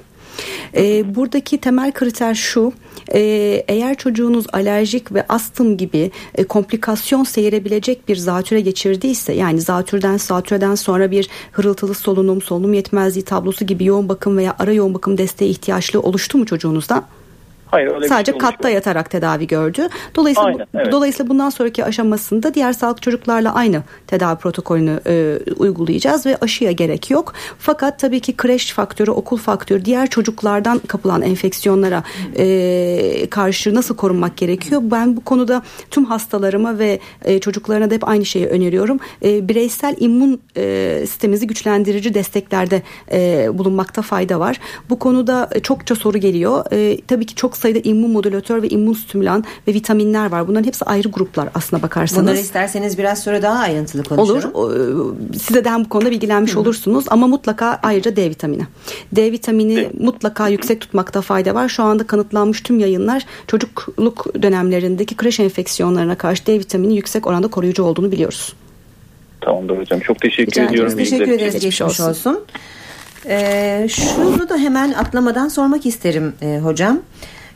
E, 0.77 1.15
buradaki 1.15 1.59
temel 1.59 1.93
kriter 1.93 2.35
şu 2.35 2.73
e, 3.15 3.21
eğer 3.69 3.95
çocuğunuz 3.95 4.47
alerjik 4.53 5.13
ve 5.13 5.27
astım 5.29 5.77
gibi 5.77 6.11
e, 6.35 6.45
komplikasyon 6.45 7.25
seyirebilecek 7.25 8.09
bir 8.09 8.17
zatüre 8.17 8.61
geçirdiyse 8.61 9.33
yani 9.33 9.61
zatürden 9.61 10.17
zatüreden 10.17 10.75
sonra 10.75 11.11
bir 11.11 11.29
hırıltılı 11.53 11.95
solunum 11.95 12.43
solunum 12.43 12.75
yetmezliği 12.75 13.25
tablosu 13.25 13.67
gibi 13.67 13.85
yoğun 13.85 14.09
bakım 14.09 14.37
veya 14.37 14.57
ara 14.59 14.73
yoğun 14.73 14.95
bakım 14.95 15.19
desteği 15.19 15.51
ihtiyaçlı 15.51 16.01
oluştu 16.01 16.39
mu 16.39 16.47
çocuğunuzda? 16.47 17.05
Hayır, 17.67 17.95
öyle 17.95 18.09
Sadece 18.09 18.33
şey 18.33 18.39
katta 18.39 18.71
yatarak 18.71 19.11
tedavi 19.11 19.47
gördü. 19.47 19.89
Dolayısıyla 20.15 20.49
Aynen, 20.49 20.67
evet. 20.75 20.93
dolayısıyla 20.93 21.31
bundan 21.31 21.51
sonraki 21.51 21.85
aşamasında 21.85 22.55
diğer 22.55 22.73
sağlık 22.73 23.03
çocuklarla 23.03 23.55
aynı 23.55 23.83
tedavi 24.07 24.39
protokolünü 24.39 25.01
e, 25.07 25.39
uygulayacağız 25.57 26.27
ve 26.27 26.37
aşıya 26.41 26.73
gerek 26.73 27.11
yok. 27.11 27.33
Fakat 27.59 27.99
tabii 27.99 28.21
ki 28.21 28.37
kreş 28.37 28.73
faktörü, 28.73 29.11
okul 29.11 29.37
faktörü, 29.37 29.85
diğer 29.85 30.11
çocuklardan 30.11 30.79
kapılan 30.79 31.23
enfeksiyonlara 31.23 32.03
e, 32.39 33.27
karşı 33.31 33.75
nasıl 33.75 33.97
korunmak 33.97 34.37
gerekiyor? 34.37 34.83
Ben 34.85 35.17
bu 35.17 35.25
konuda 35.25 35.63
tüm 35.91 36.05
hastalarıma 36.05 36.79
ve 36.79 37.01
e, 37.25 37.39
çocuklarına 37.39 37.91
da 37.91 37.95
hep 37.95 38.09
aynı 38.09 38.25
şeyi 38.25 38.47
öneriyorum. 38.47 38.99
E, 39.25 39.49
bireysel 39.49 39.97
immün 39.99 40.41
e, 40.57 40.99
sistemimizi 41.01 41.47
güçlendirici 41.47 42.15
desteklerde 42.15 42.83
e, 43.13 43.49
bulunmakta 43.59 44.03
fayda 44.03 44.41
var. 44.41 44.61
Bu 44.91 44.99
konuda 44.99 45.51
çokça 45.63 45.95
soru 45.95 46.19
geliyor. 46.19 46.65
E, 46.73 47.01
tabii 47.01 47.27
ki 47.27 47.35
çok 47.35 47.56
sayıda 47.57 47.79
immün 47.79 48.11
modülatör 48.11 48.63
ve 48.63 48.69
immün 48.69 48.93
stimülan 48.93 49.45
ve 49.69 49.75
vitaminler 49.75 50.31
var. 50.31 50.49
Bunların 50.49 50.67
hepsi 50.67 50.85
ayrı 50.85 51.09
gruplar 51.09 51.49
aslına 51.55 51.83
bakarsanız. 51.83 52.23
Bunları 52.23 52.39
isterseniz 52.39 52.99
biraz 52.99 53.23
sonra 53.23 53.43
daha 53.43 53.59
ayrıntılı 53.59 54.05
konuşalım. 54.05 54.51
Olur. 54.55 55.15
E, 55.35 55.39
Size 55.39 55.65
de 55.65 55.71
hem 55.71 55.85
bu 55.85 55.89
konuda 55.89 56.11
bilgilenmiş 56.11 56.55
Hı. 56.55 56.61
olursunuz 56.61 57.05
ama 57.09 57.27
mutlaka 57.27 57.81
ayrıca 57.83 58.17
D 58.17 58.31
vitamini. 58.31 58.67
D 59.13 59.33
vitamini 59.33 59.75
evet. 59.75 60.01
mutlaka 60.01 60.49
yüksek 60.49 60.81
tutmakta 60.81 61.21
fayda 61.21 61.55
var. 61.55 61.69
Şu 61.69 61.83
anda 61.83 62.07
kanıtlanmış 62.07 62.61
tüm 62.63 62.79
yayınlar 62.79 63.27
çocukluk 63.47 64.43
dönemlerindeki 64.43 65.17
kreş 65.17 65.41
enfeksiyonlarına 65.41 66.15
karşı 66.15 66.47
D 66.47 66.59
vitamini 66.59 66.97
yüksek 66.97 67.27
oranda 67.27 67.49
koruyucu 67.49 67.83
olduğunu 67.83 68.13
biliyoruz. 68.13 68.53
Tamamdır 69.41 69.79
hocam. 69.79 70.01
Çok 70.01 70.21
teşekkür 70.21 70.53
Rica 70.53 70.65
ediyorum. 70.65 70.97
Teşekkür 70.97 71.29
ederiz. 71.29 71.55
Geçmiş 71.55 71.83
olsun. 71.83 72.09
olsun. 72.09 72.41
Ee, 73.29 73.87
şunu 73.91 74.49
da 74.49 74.57
hemen 74.57 74.93
atlamadan 74.93 75.49
sormak 75.49 75.87
isterim 75.87 76.35
e, 76.43 76.59
hocam. 76.59 77.01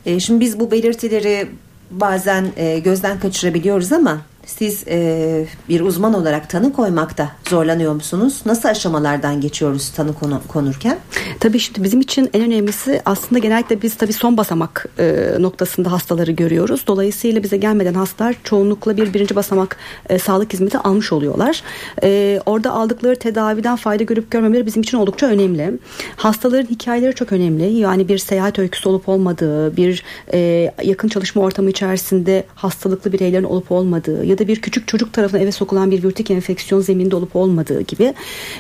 E, 0.07 0.21
şimdi 0.21 0.41
biz 0.41 0.61
bu 0.61 0.71
belirtileri 0.71 1.49
bazen 1.91 2.47
e, 2.57 2.79
gözden 2.79 3.21
kaçırabiliyoruz 3.21 3.93
ama 3.93 4.21
siz 4.59 4.85
e, 4.89 5.47
bir 5.69 5.81
uzman 5.81 6.15
olarak 6.15 6.51
tanı 6.51 6.73
koymakta 6.73 7.29
zorlanıyor 7.49 7.93
musunuz? 7.93 8.43
Nasıl 8.47 8.69
aşamalardan 8.69 9.41
geçiyoruz 9.41 9.91
tanı 9.91 10.15
konu, 10.15 10.41
konurken? 10.49 10.99
Tabii 11.41 11.59
şimdi 11.59 11.83
bizim 11.83 12.01
için 12.01 12.31
en 12.33 12.43
önemlisi 12.43 13.03
aslında 13.05 13.39
genellikle 13.39 13.83
biz 13.83 13.95
tabii 13.95 14.13
son 14.13 14.37
basamak 14.37 14.87
e, 14.99 15.35
noktasında 15.39 15.93
hastaları 15.93 16.33
görüyoruz. 16.33 16.85
Dolayısıyla 16.87 17.43
bize 17.43 17.57
gelmeden 17.57 17.95
hastalar 17.95 18.37
çoğunlukla 18.45 18.97
bir 18.97 19.15
birinci 19.15 19.37
basamak 19.37 19.77
e, 20.09 20.19
sağlık 20.19 20.53
hizmeti 20.53 20.79
almış 20.79 21.13
oluyorlar. 21.13 21.63
E, 22.03 22.41
orada 22.47 22.73
aldıkları 22.73 23.17
tedaviden 23.17 23.77
fayda 23.77 24.03
görüp 24.03 24.31
görmemeleri 24.31 24.67
bizim 24.67 24.83
için 24.83 24.99
oldukça 24.99 25.27
önemli. 25.27 25.79
Hastaların 26.17 26.71
hikayeleri 26.71 27.15
çok 27.15 27.33
önemli. 27.33 27.73
Yani 27.73 28.09
bir 28.09 28.19
seyahat 28.19 28.59
öyküsü 28.59 28.89
olup 28.89 29.09
olmadığı, 29.09 29.77
bir 29.77 30.05
e, 30.33 30.71
yakın 30.83 31.09
çalışma 31.09 31.43
ortamı 31.43 31.71
içerisinde 31.71 32.45
hastalıklı 32.55 33.13
bireylerin 33.13 33.45
olup 33.45 33.73
olmadığı 33.73 34.25
ya 34.25 34.39
da 34.39 34.40
bir 34.49 34.61
küçük 34.61 34.89
çocuk 34.89 35.13
tarafından 35.13 35.43
eve 35.43 35.53
sokulan 35.53 35.91
bir 35.91 36.03
virütik 36.03 36.31
enfeksiyon 36.31 36.81
zeminde 36.81 37.17
olup 37.17 37.37
olmadığı 37.37 37.81
gibi 37.81 38.15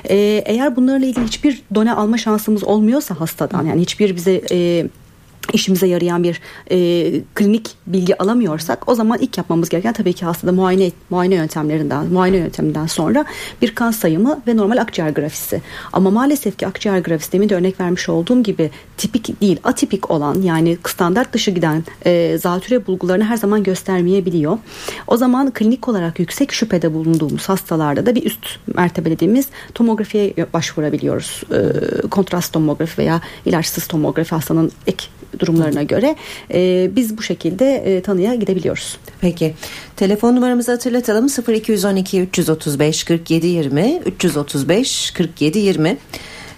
e, 0.09 0.17
eğer 0.47 0.77
bunlarla 0.77 1.07
ilgili 1.07 1.25
hiçbir 1.25 1.63
done 1.75 1.93
alma 1.93 2.19
şansımız 2.19 2.65
olmuyorsa 2.65 3.21
hastadan 3.21 3.67
yani 3.67 3.81
hiçbir 3.81 4.17
bize 4.17 4.43
e, 4.51 4.87
işimize 5.53 5.87
yarayan 5.87 6.23
bir 6.23 6.41
e, 6.71 6.77
klinik 7.35 7.71
bilgi 7.87 8.23
alamıyorsak 8.23 8.89
o 8.89 8.95
zaman 8.95 9.19
ilk 9.19 9.39
yapmamız 9.39 9.69
gereken 9.69 9.93
tabii 9.93 10.13
ki 10.13 10.25
hastada 10.25 10.53
muayene 10.53 10.91
muayene 11.11 11.35
yöntemlerinden 11.35 12.07
muayene 12.07 12.37
yönteminden 12.37 12.87
sonra 12.87 13.25
bir 13.63 13.75
kan 13.75 13.91
sayımı 13.91 14.41
ve 14.47 14.57
normal 14.57 14.77
akciğer 14.77 15.11
grafisi. 15.11 15.63
Ama 15.93 16.11
maalesef 16.11 16.59
ki 16.59 16.67
akciğer 16.67 16.99
grafisi 16.99 17.33
demin 17.33 17.49
de 17.49 17.55
örnek 17.55 17.81
vermiş 17.81 18.09
olduğum 18.09 18.43
gibi 18.43 18.71
tipik 18.97 19.41
değil 19.41 19.61
atipik 19.65 20.11
olan 20.11 20.43
yani 20.43 20.79
standart 20.87 21.33
dışı 21.33 21.51
giden 21.51 21.85
e, 22.07 22.39
zatüre 22.39 22.87
bulgularını 22.87 23.25
her 23.25 23.37
zaman 23.37 23.63
göstermeyebiliyor. 23.63 24.59
O 25.07 25.17
zaman 25.17 25.51
klinik 25.51 25.89
olarak 25.89 26.19
yüksek 26.19 26.53
şüphede 26.53 26.95
bulunduğumuz 26.95 27.49
hastalarda 27.49 28.07
da 28.07 28.15
bir 28.15 28.25
üst 28.25 28.47
mertebe 28.75 29.11
dediğimiz 29.11 29.47
tomografiye 29.75 30.35
başvurabiliyoruz. 30.53 31.43
E, 31.53 31.61
kontrast 32.09 32.53
tomografi 32.53 32.99
veya 32.99 33.21
ilaçsız 33.45 33.87
tomografi 33.87 34.35
hastanın 34.35 34.73
ek 34.87 35.07
durumlarına 35.39 35.83
göre 35.83 36.17
e, 36.55 36.91
biz 36.97 37.19
bu 37.19 37.23
şekilde 37.23 37.75
e, 37.75 38.03
tanıya 38.03 38.35
gidebiliyoruz. 38.35 38.99
Peki. 39.21 39.55
Telefon 39.97 40.37
numaramızı 40.37 40.73
hatırlatalım 40.73 41.27
0212 41.49 42.21
335 42.21 43.05
47 43.05 43.47
20 43.47 44.01
335 44.07 45.11
47 45.11 45.59
20. 45.59 45.97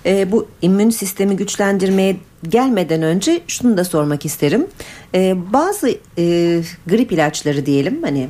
E, 0.06 0.32
bu 0.32 0.48
immün 0.62 0.90
sistemi 0.90 1.36
güçlendirmeye 1.36 2.16
gelmeden 2.48 3.02
önce 3.02 3.40
şunu 3.46 3.76
da 3.76 3.84
sormak 3.84 4.24
isterim. 4.24 4.66
E, 5.14 5.52
bazı 5.52 5.88
e, 6.18 6.60
grip 6.86 7.12
ilaçları 7.12 7.66
diyelim 7.66 8.02
hani 8.02 8.28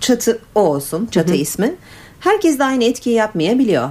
çatı 0.00 0.38
o 0.54 0.60
olsun 0.60 1.08
çatı 1.10 1.32
hı 1.32 1.36
hı. 1.36 1.40
ismi. 1.40 1.74
Herkes 2.20 2.58
de 2.58 2.64
aynı 2.64 2.84
etkiyi 2.84 3.16
yapmayabiliyor. 3.16 3.90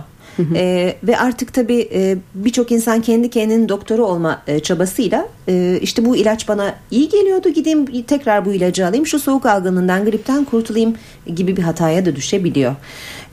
E, 0.56 0.96
ve 1.04 1.18
artık 1.18 1.54
tabii 1.54 1.90
e, 1.94 2.18
birçok 2.36 2.72
insan 2.72 3.02
kendi 3.02 3.30
kendinin 3.30 3.70
doktoru 3.70 4.06
olma 4.06 4.42
e, 4.48 4.60
çabasıyla 4.60 5.28
e, 5.48 5.80
işte 5.82 6.06
bu 6.06 6.16
ilaç 6.16 6.48
bana 6.48 6.76
iyi 6.92 7.10
geliyordu 7.10 7.50
gideyim 7.50 8.04
tekrar 8.04 8.46
bu 8.46 8.54
ilacı 8.54 8.88
alayım 8.88 9.08
şu 9.08 9.20
soğuk 9.20 9.46
algınlığından 9.46 10.06
gripten 10.06 10.44
kurtulayım 10.44 10.96
gibi 11.36 11.58
bir 11.58 11.64
hataya 11.64 12.06
da 12.06 12.16
düşebiliyor. 12.16 12.76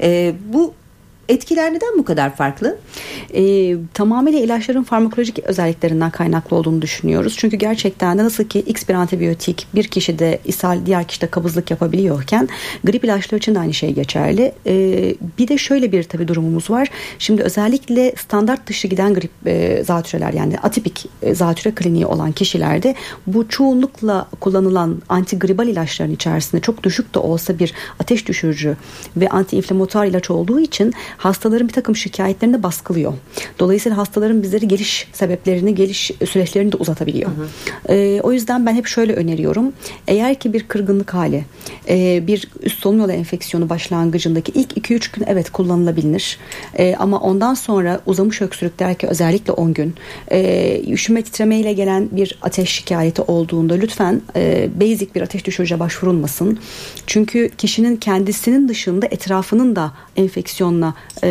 E, 0.00 0.34
bu 0.52 0.74
Etkiler 1.28 1.74
neden 1.74 1.98
bu 1.98 2.04
kadar 2.04 2.36
farklı? 2.36 2.76
E, 3.34 3.74
tamamıyla 3.94 4.38
ilaçların 4.38 4.82
farmakolojik 4.82 5.38
özelliklerinden 5.38 6.10
kaynaklı 6.10 6.56
olduğunu 6.56 6.82
düşünüyoruz. 6.82 7.36
Çünkü 7.38 7.56
gerçekten 7.56 8.18
de 8.18 8.24
nasıl 8.24 8.44
ki 8.44 8.58
X 8.60 8.88
bir 8.88 8.94
antibiyotik 8.94 9.66
bir 9.74 9.84
kişide 9.84 10.38
ishal 10.44 10.86
diğer 10.86 11.04
kişide 11.04 11.26
kabızlık 11.26 11.70
yapabiliyorken 11.70 12.48
grip 12.84 13.04
ilaçları 13.04 13.38
için 13.38 13.54
de 13.54 13.58
aynı 13.58 13.74
şey 13.74 13.92
geçerli. 13.92 14.52
E, 14.66 14.74
bir 15.38 15.48
de 15.48 15.58
şöyle 15.58 15.92
bir 15.92 16.02
tabi 16.02 16.28
durumumuz 16.28 16.70
var. 16.70 16.88
Şimdi 17.18 17.42
özellikle 17.42 18.14
standart 18.16 18.66
dışı 18.66 18.88
giden 18.88 19.14
grip 19.14 19.30
e, 19.46 19.84
zatüreler 19.84 20.32
yani 20.32 20.58
atipik 20.58 21.06
e, 21.22 21.34
zatüre 21.34 21.74
kliniği 21.74 22.06
olan 22.06 22.32
kişilerde 22.32 22.94
bu 23.26 23.48
çoğunlukla 23.48 24.28
kullanılan 24.40 25.02
antigribal 25.08 25.68
ilaçların 25.68 26.12
içerisinde 26.12 26.60
çok 26.60 26.82
düşük 26.82 27.14
de 27.14 27.18
olsa 27.18 27.58
bir 27.58 27.72
ateş 28.00 28.28
düşürücü 28.28 28.76
ve 29.16 29.28
antiinflamatuar 29.28 30.06
ilaç 30.06 30.30
olduğu 30.30 30.60
için 30.60 30.94
hastaların 31.16 31.68
bir 31.68 31.72
takım 31.72 31.96
şikayetlerini 31.96 32.62
baskılıyor. 32.62 33.12
Dolayısıyla 33.58 33.98
hastaların 33.98 34.42
bizleri 34.42 34.68
geliş 34.68 35.08
sebeplerini, 35.12 35.74
geliş 35.74 36.10
süreçlerini 36.30 36.72
de 36.72 36.76
uzatabiliyor. 36.76 37.30
Hı 37.30 37.42
hı. 37.42 37.94
E, 37.94 38.20
o 38.20 38.32
yüzden 38.32 38.66
ben 38.66 38.74
hep 38.74 38.86
şöyle 38.86 39.12
öneriyorum. 39.12 39.72
Eğer 40.08 40.34
ki 40.34 40.52
bir 40.52 40.68
kırgınlık 40.68 41.14
hali, 41.14 41.44
e, 41.88 42.26
bir 42.26 42.48
üst 42.62 42.78
solunum 42.78 43.00
yolu 43.00 43.12
enfeksiyonu 43.12 43.68
başlangıcındaki 43.68 44.52
ilk 44.54 44.76
2-3 44.76 45.16
gün 45.16 45.24
evet 45.28 45.50
kullanılabilir. 45.50 46.38
E, 46.78 46.96
ama 46.98 47.20
ondan 47.20 47.54
sonra 47.54 48.00
uzamış 48.06 48.42
öksürük 48.42 48.78
der 48.78 48.94
ki 48.94 49.06
özellikle 49.06 49.52
10 49.52 49.74
gün 49.74 49.94
e, 50.30 50.82
üşüme 50.92 51.22
titremeyle 51.22 51.72
gelen 51.72 52.08
bir 52.12 52.38
ateş 52.42 52.70
şikayeti 52.70 53.22
olduğunda 53.22 53.74
lütfen 53.74 54.22
e, 54.36 54.68
basic 54.80 55.14
bir 55.14 55.22
ateş 55.22 55.44
düşürücüye 55.44 55.80
başvurulmasın. 55.80 56.58
Çünkü 57.06 57.50
kişinin 57.58 57.96
kendisinin 57.96 58.68
dışında 58.68 59.06
etrafının 59.06 59.76
da 59.76 59.92
enfeksiyonla 60.16 60.94
e, 61.24 61.28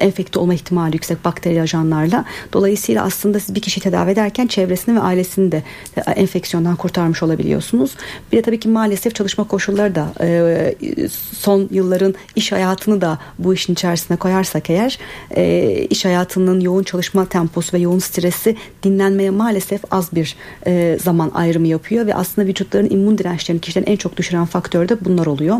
enfekte 0.00 0.38
olma 0.38 0.54
ihtimali 0.54 0.96
yüksek 0.96 1.24
bakteri 1.24 1.62
ajanlarla. 1.62 2.24
Dolayısıyla 2.52 3.04
aslında 3.04 3.40
siz 3.40 3.54
bir 3.54 3.60
kişi 3.60 3.80
tedavi 3.80 4.10
ederken 4.10 4.46
çevresini 4.46 4.96
ve 4.96 5.00
ailesini 5.00 5.52
de 5.52 5.62
e, 5.96 6.00
enfeksiyondan 6.10 6.76
kurtarmış 6.76 7.22
olabiliyorsunuz. 7.22 7.96
Bir 8.32 8.36
de 8.36 8.42
tabii 8.42 8.60
ki 8.60 8.68
maalesef 8.68 9.14
çalışma 9.14 9.44
koşulları 9.44 9.94
da 9.94 10.08
e, 10.20 10.74
son 11.32 11.68
yılların 11.70 12.14
iş 12.36 12.52
hayatını 12.52 13.00
da 13.00 13.18
bu 13.38 13.54
işin 13.54 13.72
içerisine 13.72 14.16
koyarsak 14.16 14.70
eğer 14.70 14.98
e, 15.36 15.72
iş 15.90 16.04
hayatının 16.04 16.60
yoğun 16.60 16.82
çalışma 16.82 17.26
temposu 17.26 17.76
ve 17.76 17.80
yoğun 17.80 17.98
stresi 17.98 18.56
dinlenmeye 18.82 19.30
maalesef 19.30 19.80
az 19.90 20.12
bir 20.12 20.36
e, 20.66 20.98
zaman 21.02 21.30
ayrımı 21.34 21.66
yapıyor 21.66 22.06
ve 22.06 22.14
aslında 22.14 22.48
vücutların 22.48 22.90
immün 22.90 23.18
dirençlerini 23.18 23.60
kişilerin 23.60 23.92
en 23.92 23.96
çok 23.96 24.16
düşüren 24.16 24.46
faktör 24.46 24.88
de 24.88 25.04
bunlar 25.04 25.26
oluyor. 25.26 25.56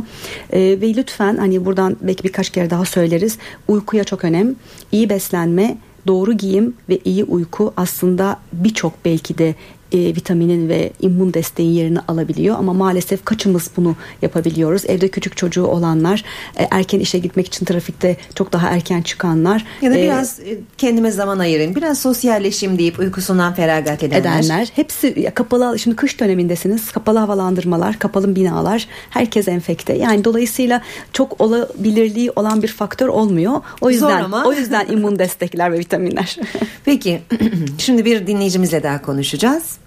E, 0.52 0.60
ve 0.60 0.94
lütfen 0.94 1.36
hani 1.36 1.64
buradan 1.64 1.96
belki 2.00 2.24
birkaç 2.24 2.50
kere 2.50 2.70
daha 2.70 2.84
söyleriz 2.84 3.27
Uykuya 3.68 4.04
çok 4.04 4.24
önem, 4.24 4.56
iyi 4.92 5.10
beslenme, 5.10 5.78
doğru 6.06 6.32
giyim 6.32 6.74
ve 6.88 6.98
iyi 7.04 7.24
uyku 7.24 7.72
aslında 7.76 8.40
birçok 8.52 9.04
belki 9.04 9.38
de 9.38 9.54
e, 9.92 9.98
vitaminin 9.98 10.68
ve 10.68 10.90
immün 11.00 11.34
desteği 11.34 11.74
yerini 11.74 11.98
alabiliyor 12.08 12.56
ama 12.58 12.72
maalesef 12.72 13.24
kaçımız 13.24 13.70
bunu 13.76 13.96
yapabiliyoruz. 14.22 14.84
Evde 14.88 15.08
küçük 15.08 15.36
çocuğu 15.36 15.66
olanlar, 15.66 16.24
e, 16.56 16.68
erken 16.70 17.00
işe 17.00 17.18
gitmek 17.18 17.46
için 17.46 17.66
trafikte 17.66 18.16
çok 18.34 18.52
daha 18.52 18.68
erken 18.68 19.02
çıkanlar 19.02 19.64
ya 19.82 19.90
da 19.90 19.98
e, 19.98 20.02
biraz 20.02 20.40
e, 20.40 20.58
kendime 20.78 21.10
zaman 21.10 21.38
ayırayım, 21.38 21.74
biraz 21.74 21.98
sosyalleşeyim 21.98 22.78
deyip 22.78 22.98
uykusundan 22.98 23.54
feragat 23.54 24.02
edenler. 24.02 24.40
Edenler. 24.40 24.68
Hepsi 24.74 25.30
kapalı 25.34 25.78
şimdi 25.78 25.96
kış 25.96 26.20
dönemindesiniz. 26.20 26.90
Kapalı 26.92 27.18
havalandırmalar, 27.18 27.98
kapalı 27.98 28.36
binalar, 28.36 28.88
herkes 29.10 29.48
enfekte. 29.48 29.94
Yani 29.94 30.24
dolayısıyla 30.24 30.82
çok 31.12 31.40
olabilirliği 31.40 32.30
olan 32.36 32.62
bir 32.62 32.68
faktör 32.68 33.08
olmuyor. 33.08 33.60
O 33.80 33.90
yüzden 33.90 34.32
o 34.32 34.52
yüzden 34.52 34.86
immün 34.86 35.18
destekler 35.18 35.72
ve 35.72 35.78
vitaminler. 35.78 36.36
Peki 36.84 37.20
şimdi 37.78 38.04
bir 38.04 38.26
dinleyicimizle 38.26 38.82
daha 38.82 39.02
konuşacağız. 39.02 39.77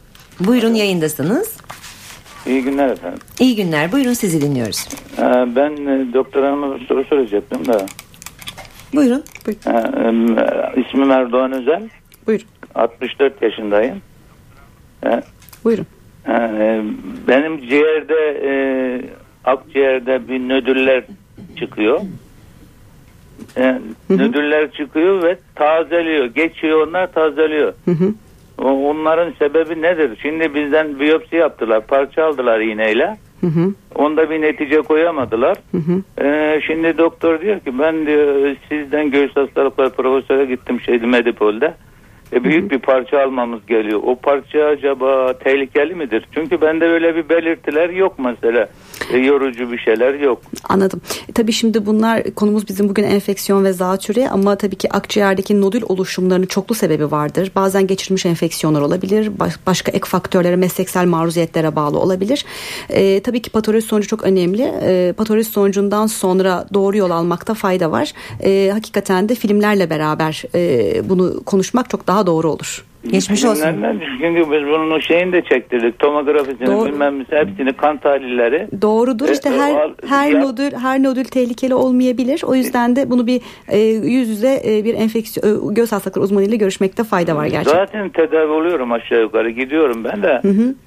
Buyurun 0.48 0.74
yayındasınız. 0.74 1.58
İyi 2.48 2.64
günler 2.64 2.90
efendim. 2.90 3.20
İyi 3.40 3.56
günler. 3.56 3.92
Buyurun 3.92 4.14
sizi 4.14 4.42
dinliyoruz. 4.42 4.88
Ee, 5.18 5.22
ben 5.56 5.72
e, 5.72 6.14
doktor 6.14 6.44
hanıma 6.44 6.76
bir 6.80 6.88
soru 6.88 7.04
soracaktım 7.04 7.66
da. 7.68 7.86
Buyurun. 8.96 9.24
Ee, 9.48 9.52
e, 9.72 10.82
ismim 10.82 11.12
Erdoğan 11.12 11.52
Özel. 11.52 11.90
Buyurun. 12.28 12.46
64 12.76 13.42
yaşındayım. 13.42 14.02
Ee, 15.06 15.22
Buyurun. 15.64 15.86
e, 16.28 16.82
benim 17.28 17.70
ciğerde 17.70 18.42
e, 18.46 18.52
akciğerde 19.46 20.28
bir 20.28 20.40
nödüller 20.40 21.04
çıkıyor. 21.60 22.02
E, 23.58 23.80
nödüller 24.10 24.72
çıkıyor 24.72 25.24
ve 25.24 25.38
tazeliyor. 25.56 26.26
Geçiyor 26.26 26.88
onlar 26.88 27.14
tazeliyor. 27.14 27.74
Hı 27.86 27.92
hı. 27.92 28.14
Onların 28.66 29.34
sebebi 29.40 29.82
nedir? 29.82 30.20
Şimdi 30.22 30.56
bizden 30.56 31.00
biyopsi 31.00 31.36
yaptılar. 31.36 31.88
Parça 31.88 32.26
aldılar 32.26 32.60
iğneyle. 32.60 33.18
Hı 33.42 33.48
hı. 33.48 33.74
Onda 33.96 34.30
bir 34.30 34.42
netice 34.42 34.82
koyamadılar. 34.82 35.58
Hı 35.72 35.78
hı. 35.78 36.26
Ee, 36.26 36.62
şimdi 36.68 36.98
doktor 36.98 37.42
diyor 37.42 37.60
ki 37.60 37.80
ben 37.80 38.06
diyor 38.06 38.56
sizden 38.70 39.12
göğüs 39.12 39.36
hastalıkları 39.36 39.90
profesöre 39.90 40.46
gittim 40.46 40.82
şeydi 40.82 41.08
Medipol'de. 41.08 41.74
E, 42.34 42.44
büyük 42.44 42.72
bir 42.72 42.80
parça 42.80 43.20
almamız 43.20 43.66
geliyor. 43.68 44.00
O 44.06 44.16
parça 44.16 44.64
acaba 44.64 45.34
tehlikeli 45.38 45.96
midir? 45.96 46.28
Çünkü 46.34 46.62
bende 46.62 46.86
öyle 46.86 47.16
bir 47.16 47.30
belirtiler 47.30 47.90
yok 47.90 48.14
mesela. 48.18 48.70
E, 49.14 49.18
yorucu 49.18 49.72
bir 49.72 49.78
şeyler 49.78 50.14
yok. 50.14 50.42
Anladım. 50.70 51.02
E, 51.30 51.32
tabii 51.32 51.52
şimdi 51.52 51.86
bunlar 51.86 52.24
konumuz 52.24 52.68
bizim 52.68 52.90
bugün 52.90 53.04
enfeksiyon 53.04 53.64
ve 53.64 53.74
zatüre 53.74 54.30
ama 54.30 54.56
tabii 54.56 54.76
ki 54.76 54.92
akciğerdeki 54.94 55.62
nodül 55.62 55.82
oluşumlarının 55.90 56.46
çoklu 56.46 56.76
sebebi 56.76 57.12
vardır. 57.12 57.52
Bazen 57.56 57.88
geçirilmiş 57.88 58.26
enfeksiyonlar 58.26 58.82
olabilir. 58.82 59.40
Baş- 59.40 59.68
başka 59.68 59.92
ek 59.92 60.06
faktörlere, 60.06 60.56
mesleksel 60.56 61.06
maruziyetlere 61.06 61.76
bağlı 61.76 62.00
olabilir. 62.00 62.46
E, 62.90 63.20
tabii 63.20 63.42
ki 63.42 63.50
patoloji 63.50 63.86
sonucu 63.88 64.08
çok 64.08 64.24
önemli. 64.24 64.72
E, 64.82 65.14
patoloji 65.18 65.44
sonucundan 65.44 66.08
sonra 66.08 66.66
doğru 66.74 66.98
yol 66.98 67.10
almakta 67.10 67.54
fayda 67.54 67.92
var. 67.92 68.12
E, 68.44 68.70
hakikaten 68.74 69.30
de 69.30 69.36
filmlerle 69.36 69.90
beraber 69.90 70.44
e, 70.56 71.10
bunu 71.10 71.44
konuşmak 71.44 71.90
çok 71.90 72.08
daha 72.08 72.21
doğru 72.28 72.52
olur. 72.52 72.86
Geçmiş 73.08 73.46
olsun. 73.46 73.66
Çünkü 74.22 74.40
biz 74.42 74.68
bunun 74.68 74.92
o 74.92 75.00
şeyini 75.02 75.34
de 75.34 75.42
çektirdik. 75.42 76.00
Tomografisini 76.00 76.68
Doğru. 76.68 76.86
bilmem 76.90 77.26
hepsini 77.30 77.74
kan 77.74 77.98
tahlilleri. 77.98 78.68
Doğrudur 78.82 79.30
E, 79.30 79.32
işte 79.32 79.50
e, 79.50 79.52
her 79.60 79.76
al- 79.76 79.94
her 80.08 80.28
ya- 80.32 80.40
nodül 80.40 80.72
her 80.82 81.04
nodül 81.04 81.24
tehlikeli 81.24 81.76
olmayabilir. 81.76 82.42
O 82.46 82.56
yüzden 82.56 82.96
de 82.96 83.10
bunu 83.10 83.28
bir 83.28 83.42
e, 83.68 83.80
yüz 83.80 84.30
yüze 84.30 84.62
e, 84.66 84.86
bir 84.86 84.94
enfeksiyon 84.94 85.72
e, 85.72 85.74
göz 85.74 85.92
hastalıkları 85.92 86.24
uzmanıyla 86.24 86.56
görüşmekte 86.58 87.04
fayda 87.04 87.36
var 87.36 87.46
gerçekten. 87.46 87.86
Zaten 87.86 88.10
tedavi 88.10 88.52
oluyorum 88.52 88.92
aşağı 88.92 89.22
yukarı. 89.22 89.50
Gidiyorum 89.50 90.04
ben 90.04 90.24
de 90.24 90.42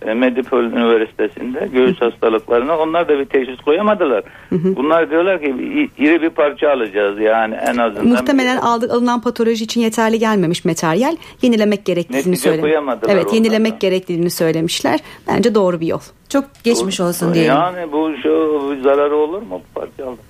e, 0.06 0.14
Medipol 0.14 0.62
Üniversitesi'nde 0.64 1.68
göğüs 1.72 2.00
hastalıklarına. 2.00 2.78
Onlar 2.78 3.08
da 3.08 3.18
bir 3.18 3.24
teşhis 3.24 3.60
koyamadılar. 3.60 4.24
Bunlar 4.52 5.10
diyorlar 5.10 5.40
ki 5.40 5.54
iri 5.98 6.22
bir 6.22 6.30
parça 6.30 6.70
alacağız 6.70 7.20
yani 7.20 7.54
en 7.54 7.76
azından. 7.76 8.06
Muhtemelen 8.06 8.56
aldık 8.56 8.90
alınan 8.90 9.20
patoloji 9.20 9.64
için 9.64 9.80
yeterli 9.80 10.18
gelmemiş 10.18 10.64
materyal 10.64 11.16
yenilemek 11.42 11.84
gerektiğini 12.08 12.32
Netice 12.32 12.50
söyle. 12.50 12.80
Evet, 13.08 13.32
yenilemek 13.32 13.60
onlardan. 13.72 13.78
gerektiğini 13.78 14.30
söylemişler. 14.30 15.00
Bence 15.28 15.54
doğru 15.54 15.80
bir 15.80 15.86
yol. 15.86 16.00
Çok 16.28 16.44
geçmiş 16.64 17.00
olsun 17.00 17.34
diyelim. 17.34 17.52
Yani 17.52 17.92
bu 17.92 18.10
şu 18.22 18.30
zararı 18.82 19.16
olur 19.16 19.42
mu 19.42 19.60
bu 19.74 19.80
parça 19.80 20.06
aldı? 20.10 20.20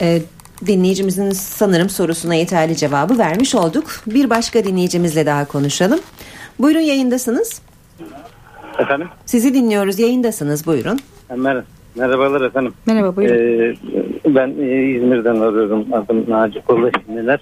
Ee, 0.00 0.22
dinleyicimizin 0.66 1.30
sanırım 1.30 1.88
sorusuna 1.88 2.34
yeterli 2.34 2.76
cevabı 2.76 3.18
vermiş 3.18 3.54
olduk. 3.54 3.90
Bir 4.06 4.30
başka 4.30 4.64
dinleyicimizle 4.64 5.26
daha 5.26 5.44
konuşalım. 5.44 6.00
Buyurun 6.58 6.80
yayındasınız. 6.80 7.62
Efendim? 8.78 9.08
Sizi 9.26 9.54
dinliyoruz. 9.54 9.98
Yayındasınız. 9.98 10.66
Buyurun. 10.66 11.00
Mer 11.36 11.62
merhabalar 11.94 12.40
efendim. 12.40 12.72
Merhaba 12.86 13.16
buyurun. 13.16 13.34
Ee, 13.34 13.74
ben 14.26 14.48
e, 14.48 14.90
İzmir'den 14.96 15.36
arıyorum. 15.36 15.86
Adım 15.92 16.24
Naci 16.28 16.62
Kolla 16.66 16.90
şimdiler. 17.06 17.40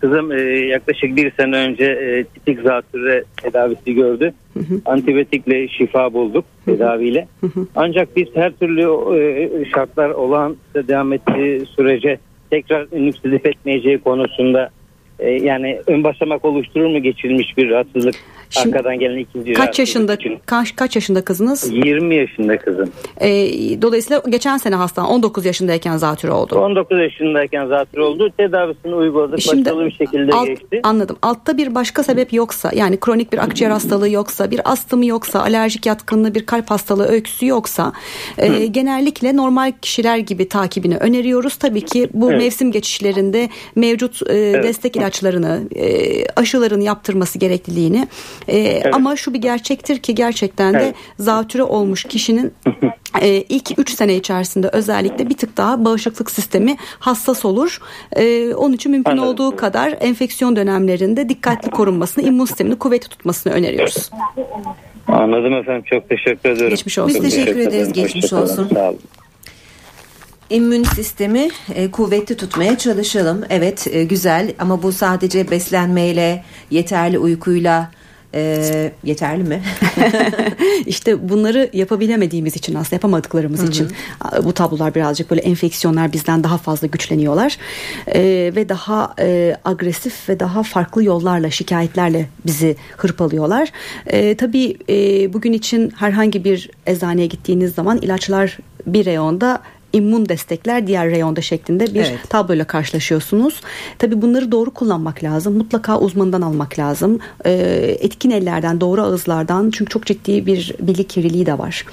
Kızım 0.00 0.32
e, 0.32 0.40
yaklaşık 0.66 1.16
bir 1.16 1.30
sene 1.30 1.56
önce 1.56 1.84
e, 1.84 2.24
tipik 2.24 2.60
zatürre 2.60 3.24
tedavisi 3.42 3.94
gördü. 3.94 4.32
Antibiyotikle 4.84 5.68
şifa 5.68 6.12
bulduk 6.12 6.44
tedaviyle. 6.64 7.28
Ancak 7.76 8.16
biz 8.16 8.28
her 8.34 8.52
türlü 8.52 8.82
e, 9.16 9.64
şartlar 9.74 10.10
olan 10.10 10.56
devam 10.74 11.12
ettiği 11.12 11.66
sürece 11.66 12.18
tekrar 12.50 12.86
nüksedip 12.92 13.46
etmeyeceği 13.46 13.98
konusunda 13.98 14.70
e, 15.18 15.30
yani 15.30 15.80
ön 15.86 16.04
basamak 16.04 16.44
oluşturur 16.44 16.86
mu 16.86 17.02
geçirilmiş 17.02 17.56
bir 17.56 17.70
rahatsızlık 17.70 18.14
Şimdi 18.50 18.76
arkadan 18.76 18.98
gelen 18.98 19.18
ikinci 19.18 19.52
kaç 19.52 19.78
yaşında 19.78 20.14
için? 20.14 20.38
kaç, 20.46 20.76
kaç 20.76 20.96
yaşında 20.96 21.24
kızınız? 21.24 21.72
20 21.72 22.14
yaşında 22.14 22.58
kızım. 22.58 22.90
Ee, 23.20 23.28
dolayısıyla 23.82 24.22
geçen 24.28 24.56
sene 24.56 24.74
hasta 24.74 25.06
19 25.06 25.44
yaşındayken 25.44 25.96
zatürre 25.96 26.32
oldu. 26.32 26.58
19 26.58 26.98
yaşındayken 27.00 27.66
zatürre 27.66 28.02
oldu. 28.02 28.30
Tedavisini 28.36 28.94
uyguladık. 28.94 29.40
Şimdi 29.40 29.64
başarılı 29.64 29.86
bir 29.86 29.90
şekilde 29.90 30.32
alt- 30.32 30.46
geçti. 30.46 30.80
Anladım. 30.82 31.16
Altta 31.22 31.56
bir 31.56 31.74
başka 31.74 32.02
sebep 32.02 32.32
yoksa 32.32 32.70
yani 32.74 33.00
kronik 33.00 33.32
bir 33.32 33.38
akciğer 33.38 33.70
hastalığı 33.70 34.10
yoksa 34.10 34.50
bir 34.50 34.72
astımı 34.72 35.06
yoksa 35.06 35.40
alerjik 35.40 35.86
yatkınlığı 35.86 36.34
bir 36.34 36.46
kalp 36.46 36.70
hastalığı 36.70 37.06
öyküsü 37.08 37.46
yoksa 37.46 37.92
e, 38.38 38.66
genellikle 38.66 39.36
normal 39.36 39.72
kişiler 39.82 40.18
gibi 40.18 40.48
takibini 40.48 40.96
öneriyoruz. 40.96 41.56
Tabii 41.56 41.80
ki 41.84 42.08
bu 42.12 42.30
Evet. 42.30 42.42
mevsim 42.42 42.72
geçişlerinde 42.72 43.48
mevcut 43.76 44.30
e, 44.30 44.34
destek 44.62 44.96
ilaçlarını 45.08 45.60
e, 45.76 46.24
aşıların 46.36 46.80
yaptırması 46.80 47.38
gerekliliğini 47.38 48.08
e, 48.48 48.82
ama 48.92 49.16
şu 49.16 49.34
bir 49.34 49.38
gerçektir 49.38 49.98
ki 49.98 50.14
gerçekten 50.14 50.74
de 50.74 50.78
Evet. 50.78 50.94
zatüre 51.18 51.62
olmuş 51.62 52.04
kişinin 52.04 52.52
e, 53.20 53.28
ilk 53.28 53.78
3 53.78 53.90
sene 53.90 54.14
içerisinde 54.16 54.68
özellikle 54.68 55.30
bir 55.30 55.36
tık 55.36 55.56
daha 55.56 55.84
bağışıklık 55.84 56.30
sistemi 56.30 56.76
hassas 56.98 57.44
olur. 57.44 57.80
E, 58.16 58.54
onun 58.54 58.72
için 58.72 58.92
mümkün 58.92 59.10
Anladım. 59.10 59.28
olduğu 59.28 59.56
kadar 59.56 59.94
enfeksiyon 60.00 60.56
dönemlerinde 60.56 61.28
dikkatli 61.28 61.70
korunmasını, 61.70 62.24
immün 62.24 62.44
sistemini 62.44 62.76
kuvvetli 62.76 63.08
tutmasını 63.08 63.52
öneriyoruz. 63.52 64.10
Anladım 65.08 65.54
efendim. 65.54 65.82
Çok 65.86 66.08
teşekkür 66.08 66.50
ederim. 66.50 66.70
Geçmiş 66.70 66.98
olsun. 66.98 67.24
Biz 67.24 67.34
teşekkür 67.34 67.60
ederiz. 67.60 67.74
ederim. 67.74 67.92
Geçmiş 67.92 68.32
olsun. 68.32 68.68
Sağ 68.74 68.88
olun. 68.88 68.98
İmmün 70.50 70.84
sistemi 70.84 71.48
e, 71.74 71.90
kuvvetli 71.90 72.36
tutmaya 72.36 72.78
çalışalım. 72.78 73.44
Evet 73.50 73.86
e, 73.90 74.04
güzel 74.04 74.54
ama 74.58 74.82
bu 74.82 74.92
sadece 74.92 75.50
beslenmeyle, 75.50 76.44
yeterli 76.70 77.18
uykuyla 77.18 77.90
e, 78.34 78.92
yeterli 79.04 79.44
mi? 79.44 79.62
İşte 80.86 81.28
bunları 81.28 81.70
yapabilemediğimiz 81.72 82.56
için 82.56 82.74
aslında 82.74 82.94
yapamadıklarımız 82.94 83.68
için 83.68 83.88
bu 84.44 84.52
tablolar 84.52 84.94
birazcık 84.94 85.30
böyle 85.30 85.40
enfeksiyonlar 85.40 86.12
bizden 86.12 86.44
daha 86.44 86.58
fazla 86.58 86.86
güçleniyorlar 86.86 87.58
Ee, 88.14 88.52
ve 88.56 88.68
daha 88.68 89.14
e, 89.20 89.56
agresif 89.64 90.28
ve 90.28 90.40
daha 90.40 90.62
farklı 90.62 91.04
yollarla 91.04 91.50
şikayetlerle 91.50 92.28
bizi 92.46 92.76
hırpalıyorlar. 92.96 93.72
Ee, 94.06 94.34
tabii 94.34 94.76
e, 94.88 95.32
bugün 95.32 95.52
için 95.52 95.90
herhangi 95.90 96.44
bir 96.44 96.70
eczaneye 96.86 97.26
gittiğiniz 97.26 97.74
zaman 97.74 97.98
ilaçlar 97.98 98.58
bir 98.86 99.04
reyonda 99.04 99.62
immün 99.92 100.28
destekler 100.28 100.86
diğer 100.86 101.10
reyonda 101.10 101.40
şeklinde 101.40 101.94
bir 101.94 102.00
Evet. 102.00 102.18
tabloyla 102.28 102.64
karşılaşıyorsunuz. 102.64 103.60
Tabi 103.98 104.22
bunları 104.22 104.52
doğru 104.52 104.70
kullanmak 104.70 105.24
lazım. 105.24 105.56
Mutlaka 105.56 106.00
uzmanından 106.00 106.42
almak 106.42 106.78
lazım. 106.78 107.18
Ee, 107.46 107.96
etkin 108.00 108.30
ellerden, 108.30 108.80
doğru 108.80 109.02
ağızlardan 109.02 109.70
çünkü 109.70 109.90
çok 109.90 110.06
ciddi 110.06 110.46
bir 110.46 110.74
bilgi 110.80 111.04
kirliliği 111.04 111.46
de 111.46 111.58
var. 111.58 111.84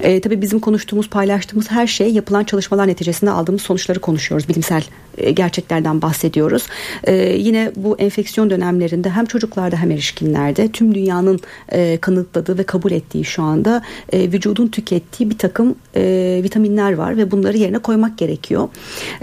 Ee, 0.00 0.20
tabii 0.20 0.42
bizim 0.42 0.60
konuştuğumuz, 0.60 1.08
paylaştığımız 1.08 1.70
her 1.70 1.86
şey 1.86 2.12
yapılan 2.12 2.44
çalışmalar 2.44 2.86
neticesinde 2.86 3.30
aldığımız 3.30 3.62
sonuçları 3.62 4.00
konuşuyoruz. 4.00 4.48
Bilimsel 4.48 4.82
e, 5.18 5.30
gerçeklerden 5.30 6.02
bahsediyoruz. 6.02 6.66
Ee, 7.04 7.14
yine 7.38 7.72
bu 7.76 7.98
enfeksiyon 7.98 8.50
dönemlerinde 8.50 9.10
hem 9.10 9.26
çocuklarda 9.26 9.76
hem 9.76 9.90
erişkinlerde 9.90 10.68
tüm 10.68 10.94
dünyanın 10.94 11.40
e, 11.72 11.98
kanıtladığı 12.00 12.58
ve 12.58 12.62
kabul 12.62 12.90
ettiği 12.90 13.24
şu 13.24 13.42
anda 13.42 13.82
e, 14.12 14.20
vücudun 14.20 14.68
tükettiği 14.68 15.30
bir 15.30 15.38
takım 15.38 15.74
e, 15.96 16.40
vitaminler 16.42 16.92
var 16.92 17.16
ve 17.16 17.30
bunları 17.40 17.56
yerine 17.56 17.78
koymak 17.78 18.18
gerekiyor. 18.18 18.68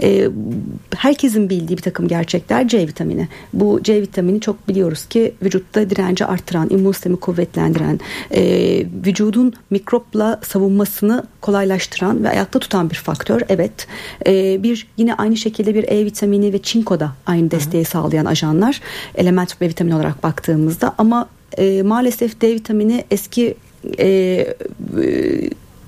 E, 0.02 0.28
herkesin 0.96 1.50
bildiği 1.50 1.76
bir 1.76 1.82
takım 1.82 2.08
gerçekler 2.08 2.68
C 2.68 2.78
vitamini. 2.78 3.28
Bu 3.52 3.82
C 3.82 4.02
vitamini 4.02 4.40
çok 4.40 4.68
biliyoruz 4.68 5.06
ki 5.06 5.34
vücutta 5.42 5.90
direnci 5.90 6.24
arttıran, 6.24 6.70
immün 6.70 6.92
sistemi 6.92 7.16
kuvvetlendiren, 7.16 8.00
e, 8.30 8.42
vücudun 9.06 9.52
mikropla 9.70 10.40
savunmasını 10.42 11.24
kolaylaştıran 11.40 12.24
ve 12.24 12.30
ayakta 12.30 12.58
tutan 12.58 12.90
bir 12.90 12.96
faktör. 12.96 13.40
Evet. 13.48 13.86
E, 14.26 14.62
bir 14.62 14.86
yine 14.96 15.14
aynı 15.14 15.36
şekilde 15.36 15.74
bir 15.74 15.84
E 15.88 16.04
vitamini 16.04 16.52
ve 16.52 16.58
çinko 16.58 17.00
da 17.00 17.12
aynı 17.26 17.50
desteği 17.50 17.84
sağlayan 17.84 18.24
ajanlar. 18.24 18.80
Element 19.14 19.62
ve 19.62 19.68
vitamin 19.68 19.92
olarak 19.92 20.22
baktığımızda 20.22 20.94
ama 20.98 21.28
e, 21.58 21.82
maalesef 21.82 22.40
D 22.40 22.54
vitamini 22.54 23.04
eski 23.10 23.54
e, 23.98 24.08
e, 24.08 24.46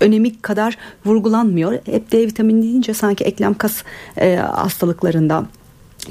önemi 0.00 0.42
kadar 0.42 0.78
vurgulanmıyor. 1.06 1.72
Hep 1.72 2.12
D 2.12 2.26
vitamini 2.26 2.62
deyince 2.62 2.94
sanki 2.94 3.24
eklem 3.24 3.54
kas 3.54 3.82
e, 4.16 4.36
hastalıklarında 4.36 5.46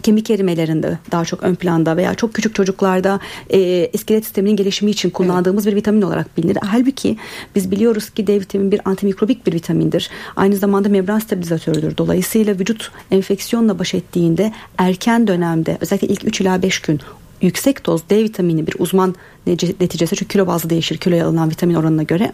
kemik 0.03 0.29
erimelerinde 0.29 0.97
daha 1.11 1.25
çok 1.25 1.43
ön 1.43 1.55
planda 1.55 1.97
veya 1.97 2.15
çok 2.15 2.33
küçük 2.33 2.55
çocuklarda 2.55 3.19
e, 3.49 3.89
iskelet 3.93 4.23
sisteminin 4.23 4.55
gelişimi 4.55 4.91
için 4.91 5.09
kullandığımız 5.09 5.67
evet. 5.67 5.73
bir 5.73 5.79
vitamin 5.79 6.01
olarak 6.01 6.37
bilinir. 6.37 6.57
Halbuki 6.61 7.17
biz 7.55 7.71
biliyoruz 7.71 8.09
ki 8.09 8.27
D 8.27 8.39
vitamini 8.39 8.71
bir 8.71 8.81
antimikrobik 8.85 9.47
bir 9.47 9.53
vitamindir. 9.53 10.09
Aynı 10.35 10.55
zamanda 10.55 10.89
membran 10.89 11.19
stabilizatörüdür. 11.19 11.97
Dolayısıyla 11.97 12.53
vücut 12.59 12.91
enfeksiyonla 13.11 13.79
baş 13.79 13.93
ettiğinde 13.93 14.53
erken 14.77 15.27
dönemde 15.27 15.77
özellikle 15.81 16.07
ilk 16.07 16.25
3 16.27 16.41
ila 16.41 16.61
5 16.61 16.79
gün 16.79 16.99
yüksek 17.41 17.85
doz 17.85 18.01
D 18.09 18.23
vitamini 18.23 18.67
bir 18.67 18.75
uzman 18.79 19.15
neticesi 19.47 20.15
çünkü 20.15 20.31
kilo 20.31 20.47
bazlı 20.47 20.69
değişir 20.69 20.97
kiloya 20.97 21.27
alınan 21.27 21.49
vitamin 21.49 21.75
oranına 21.75 22.03
göre 22.03 22.31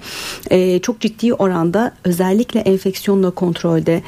e, 0.52 0.80
çok 0.80 1.00
ciddi 1.00 1.34
oranda 1.34 1.92
özellikle 2.04 2.60
enfeksiyonla 2.60 3.32
kontrolde 3.32 4.02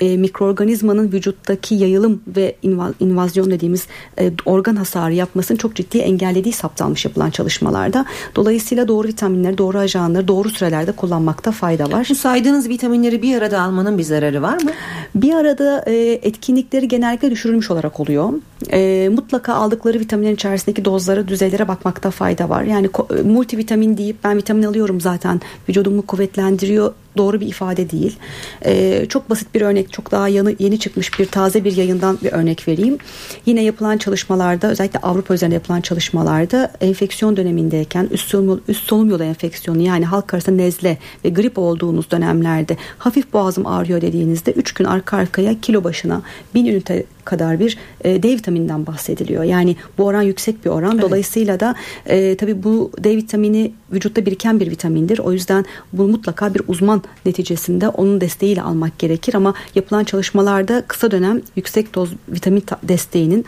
e, 0.00 0.16
mikroorganizmanın 0.16 1.12
vücuttaki 1.12 1.74
yayılım 1.74 2.22
ve 2.36 2.56
inva, 2.62 2.92
invazyon 3.00 3.50
dediğimiz 3.50 3.86
e, 4.20 4.32
organ 4.44 4.76
hasarı 4.76 5.14
yapmasını 5.14 5.58
çok 5.58 5.74
ciddi 5.76 5.98
engellediği 5.98 6.52
saptanmış 6.52 7.04
yapılan 7.04 7.30
çalışmalarda. 7.30 8.04
Dolayısıyla 8.36 8.88
doğru 8.88 9.08
vitaminleri, 9.08 9.58
doğru 9.58 9.78
ajanları 9.78 10.28
doğru 10.28 10.50
sürelerde 10.50 10.92
kullanmakta 10.92 11.52
fayda 11.52 11.92
var. 11.92 12.06
Bu 12.10 12.14
saydığınız 12.14 12.68
vitaminleri 12.68 13.22
bir 13.22 13.36
arada 13.36 13.62
almanın 13.62 13.98
bir 13.98 14.02
zararı 14.02 14.42
var 14.42 14.62
mı? 14.62 14.70
Bir 15.14 15.34
arada 15.34 15.84
e, 15.86 16.20
etkinlikleri 16.22 16.88
genellikle 16.88 17.30
düşürülmüş 17.30 17.70
olarak 17.70 18.00
oluyor. 18.00 18.32
E, 18.72 19.08
mutlaka 19.08 19.54
aldıkları 19.54 20.00
vitaminlerin 20.00 20.36
içerisindeki 20.40 20.84
dozlara, 20.84 21.28
düzeylere 21.28 21.68
bakmakta 21.68 22.10
fayda 22.10 22.48
var. 22.48 22.62
Yani 22.62 22.90
multivitamin 23.24 23.96
deyip 23.96 24.24
ben 24.24 24.36
vitamin 24.36 24.62
alıyorum 24.62 25.00
zaten 25.00 25.40
vücudumu 25.68 26.06
kuvvetlendiriyor 26.06 26.92
doğru 27.16 27.40
bir 27.40 27.46
ifade 27.46 27.90
değil. 27.90 28.16
Ee, 28.64 29.06
çok 29.08 29.30
basit 29.30 29.54
bir 29.54 29.60
örnek, 29.60 29.92
çok 29.92 30.10
daha 30.10 30.28
yeni, 30.28 30.56
yeni 30.58 30.78
çıkmış 30.78 31.18
bir 31.18 31.26
taze 31.26 31.64
bir 31.64 31.76
yayından 31.76 32.18
bir 32.24 32.32
örnek 32.32 32.68
vereyim. 32.68 32.98
Yine 33.46 33.62
yapılan 33.62 33.98
çalışmalarda, 33.98 34.70
özellikle 34.70 34.98
Avrupa 34.98 35.34
üzerinde 35.34 35.54
yapılan 35.54 35.80
çalışmalarda 35.80 36.72
enfeksiyon 36.80 37.36
dönemindeyken 37.36 38.08
üst 38.10 38.28
solunum, 38.28 38.60
üst 38.68 38.84
solunum 38.84 39.10
yolu 39.10 39.24
enfeksiyonu 39.24 39.82
yani 39.82 40.04
halk 40.04 40.34
arasında 40.34 40.56
nezle 40.56 40.98
ve 41.24 41.28
grip 41.28 41.58
olduğunuz 41.58 42.10
dönemlerde 42.10 42.76
hafif 42.98 43.32
boğazım 43.32 43.66
ağrıyor 43.66 44.00
dediğinizde 44.00 44.52
3 44.52 44.72
gün 44.72 44.84
arka 44.84 45.16
arkaya 45.16 45.60
kilo 45.60 45.84
başına 45.84 46.22
1000 46.54 46.66
ünite 46.66 47.04
kadar 47.24 47.60
bir 47.60 47.78
e, 48.04 48.22
D 48.22 48.28
vitamininden 48.28 48.86
bahsediliyor. 48.86 49.44
Yani 49.44 49.76
bu 49.98 50.04
oran 50.04 50.22
yüksek 50.22 50.64
bir 50.64 50.70
oran. 50.70 50.92
Evet. 50.92 51.02
Dolayısıyla 51.02 51.60
da 51.60 51.74
e, 52.06 52.36
tabii 52.36 52.62
bu 52.62 52.90
D 52.98 53.16
vitamini 53.16 53.72
vücutta 53.92 54.26
biriken 54.26 54.60
bir 54.60 54.70
vitamindir. 54.70 55.18
O 55.18 55.32
yüzden 55.32 55.64
bu 55.92 56.08
mutlaka 56.08 56.54
bir 56.54 56.62
uzman 56.68 56.99
neticesinde 57.26 57.88
onun 57.88 58.20
desteğiyle 58.20 58.62
almak 58.62 58.98
gerekir 58.98 59.34
ama 59.34 59.54
yapılan 59.74 60.04
çalışmalarda 60.04 60.82
kısa 60.88 61.10
dönem 61.10 61.40
yüksek 61.56 61.94
doz 61.94 62.10
vitamin 62.28 62.64
desteğinin 62.82 63.44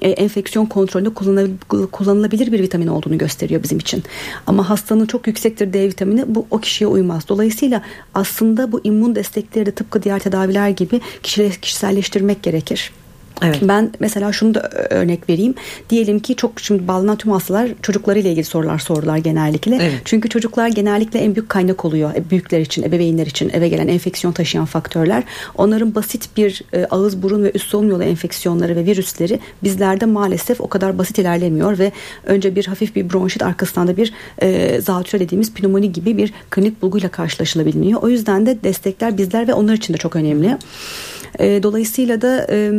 e, 0.00 0.10
enfeksiyon 0.10 0.66
kontrolünde 0.66 1.10
kullanılabilir 1.92 2.52
bir 2.52 2.62
vitamin 2.62 2.86
olduğunu 2.86 3.18
gösteriyor 3.18 3.62
bizim 3.62 3.78
için. 3.78 4.02
Ama 4.46 4.70
hastanın 4.70 5.06
çok 5.06 5.26
yüksektir 5.26 5.72
D 5.72 5.88
vitamini 5.88 6.34
bu 6.34 6.46
o 6.50 6.58
kişiye 6.58 6.88
uymaz. 6.88 7.28
Dolayısıyla 7.28 7.82
aslında 8.14 8.72
bu 8.72 8.80
immün 8.84 9.14
destekleri 9.14 9.66
de 9.66 9.70
tıpkı 9.70 10.02
diğer 10.02 10.18
tedaviler 10.18 10.68
gibi 10.68 11.00
kişiselleştirmek 11.22 12.42
gerekir. 12.42 12.92
Evet. 13.42 13.58
Ben 13.62 13.90
mesela 14.00 14.32
şunu 14.32 14.54
da 14.54 14.70
örnek 14.90 15.28
vereyim. 15.28 15.54
Diyelim 15.90 16.18
ki 16.18 16.36
çok 16.36 16.60
şimdi 16.60 16.88
bağlanan 16.88 17.16
tüm 17.16 17.32
hastalar 17.32 17.68
çocuklarıyla 17.82 18.30
ilgili 18.30 18.44
sorular 18.44 18.78
sordular 18.78 19.16
genellikle. 19.16 19.76
Evet. 19.76 20.02
Çünkü 20.04 20.28
çocuklar 20.28 20.68
genellikle 20.68 21.18
en 21.18 21.34
büyük 21.34 21.48
kaynak 21.48 21.84
oluyor. 21.84 22.14
E, 22.14 22.30
büyükler 22.30 22.60
için, 22.60 22.82
ebeveynler 22.82 23.26
için 23.26 23.50
eve 23.54 23.68
gelen 23.68 23.88
enfeksiyon 23.88 24.32
taşıyan 24.32 24.64
faktörler. 24.64 25.22
Onların 25.54 25.94
basit 25.94 26.36
bir 26.36 26.62
e, 26.72 26.84
ağız, 26.84 27.22
burun 27.22 27.44
ve 27.44 27.52
üst 27.54 27.66
solunum 27.66 27.90
yolu 27.90 28.02
enfeksiyonları 28.02 28.76
ve 28.76 28.86
virüsleri 28.86 29.40
bizlerde 29.62 30.04
maalesef 30.06 30.60
o 30.60 30.68
kadar 30.68 30.98
basit 30.98 31.18
ilerlemiyor 31.18 31.78
ve 31.78 31.92
önce 32.26 32.56
bir 32.56 32.66
hafif 32.66 32.96
bir 32.96 33.12
bronşit 33.12 33.42
arkasından 33.42 33.88
da 33.88 33.96
bir 33.96 34.12
e, 34.42 34.80
zatüre 34.80 35.20
dediğimiz 35.20 35.54
pnömoni 35.54 35.92
gibi 35.92 36.16
bir 36.16 36.32
klinik 36.50 36.82
bulguyla 36.82 37.08
karşılaşılabiliyor. 37.08 38.02
O 38.02 38.08
yüzden 38.08 38.46
de 38.46 38.62
destekler 38.64 39.18
bizler 39.18 39.48
ve 39.48 39.54
onlar 39.54 39.74
için 39.74 39.94
de 39.94 39.98
çok 39.98 40.16
önemli. 40.16 40.58
E, 41.38 41.62
dolayısıyla 41.62 42.22
da 42.22 42.46
e, 42.50 42.72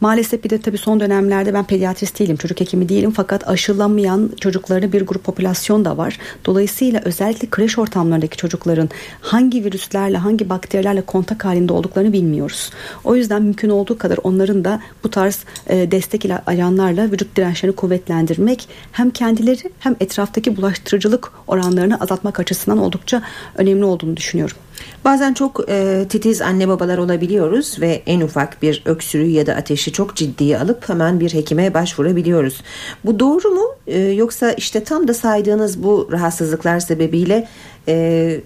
maalesef 0.00 0.44
bir 0.44 0.50
de 0.50 0.60
tabii 0.60 0.78
son 0.78 1.00
dönemlerde 1.00 1.54
ben 1.54 1.64
pediatrist 1.64 2.18
değilim, 2.18 2.36
çocuk 2.36 2.60
hekimi 2.60 2.88
değilim 2.88 3.12
fakat 3.16 3.48
aşılamayan 3.48 4.30
çocukların 4.40 4.92
bir 4.92 5.06
grup 5.06 5.24
popülasyon 5.24 5.84
da 5.84 5.96
var. 5.96 6.18
Dolayısıyla 6.46 7.00
özellikle 7.04 7.50
kreş 7.50 7.78
ortamlarındaki 7.78 8.36
çocukların 8.36 8.88
hangi 9.20 9.64
virüslerle, 9.64 10.16
hangi 10.16 10.50
bakterilerle 10.50 11.00
kontak 11.00 11.44
halinde 11.44 11.72
olduklarını 11.72 12.12
bilmiyoruz. 12.12 12.70
O 13.04 13.16
yüzden 13.16 13.42
mümkün 13.42 13.70
olduğu 13.70 13.98
kadar 13.98 14.18
onların 14.22 14.64
da 14.64 14.80
bu 15.04 15.10
tarz 15.10 15.44
e, 15.66 15.90
destek 15.90 16.22
ajanlarla 16.46 17.12
vücut 17.12 17.36
dirençlerini 17.36 17.76
kuvvetlendirmek 17.76 18.68
hem 18.92 19.10
kendileri 19.10 19.70
hem 19.78 19.96
etraftaki 20.00 20.56
bulaştırıcılık 20.56 21.32
oranlarını 21.46 22.00
azaltmak 22.00 22.40
açısından 22.40 22.78
oldukça 22.78 23.22
önemli 23.56 23.84
olduğunu 23.84 24.16
düşünüyorum. 24.16 24.56
Bazen 25.04 25.34
çok 25.34 25.60
e, 25.68 26.06
titiz 26.08 26.40
anne 26.40 26.68
babalar 26.68 26.98
olabiliyoruz 26.98 27.80
ve 27.80 28.02
en 28.06 28.20
ufak 28.20 28.62
bir 28.62 28.82
öksürüğü 28.84 29.30
ya 29.30 29.46
da 29.46 29.54
ateşi 29.54 29.92
çok 29.92 30.16
ciddiye 30.16 30.58
alıp 30.58 30.88
hemen 30.88 31.20
bir 31.20 31.34
hekime 31.34 31.74
başvurabiliyoruz. 31.74 32.62
Bu 33.04 33.20
doğru 33.20 33.50
mu 33.50 33.64
e, 33.86 33.98
yoksa 33.98 34.52
işte 34.52 34.84
tam 34.84 35.08
da 35.08 35.14
saydığınız 35.14 35.82
bu 35.82 36.08
rahatsızlıklar 36.12 36.80
sebebiyle 36.80 37.48
e, 37.88 38.40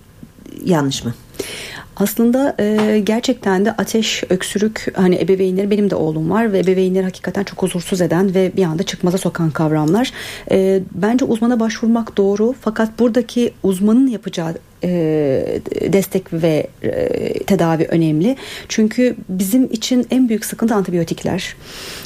yanlış 0.65 1.05
mı? 1.05 1.15
Aslında 1.97 2.55
e, 2.59 3.01
gerçekten 3.05 3.65
de 3.65 3.73
ateş, 3.73 4.25
öksürük 4.31 4.87
hani 4.95 5.21
ebeveynleri 5.21 5.71
benim 5.71 5.91
de 5.91 5.95
oğlum 5.95 6.31
var 6.31 6.53
ve 6.53 6.59
ebeveynleri 6.59 7.05
hakikaten 7.05 7.45
çok 7.45 7.63
huzursuz 7.63 8.01
eden 8.01 8.35
ve 8.35 8.53
bir 8.57 8.65
anda 8.65 8.83
çıkmaza 8.83 9.19
sokan 9.19 9.51
kavramlar. 9.51 10.13
E, 10.51 10.83
bence 10.95 11.25
uzmana 11.25 11.61
başvurmak 11.61 12.17
doğru 12.17 12.55
fakat 12.61 12.99
buradaki 12.99 13.53
uzmanın 13.63 14.07
yapacağı 14.07 14.55
e, 14.85 15.61
destek 15.93 16.33
ve 16.33 16.67
e, 16.83 17.33
tedavi 17.45 17.85
önemli. 17.85 18.37
Çünkü 18.69 19.17
bizim 19.29 19.65
için 19.65 20.07
en 20.11 20.29
büyük 20.29 20.45
sıkıntı 20.45 20.75
antibiyotikler. 20.75 21.57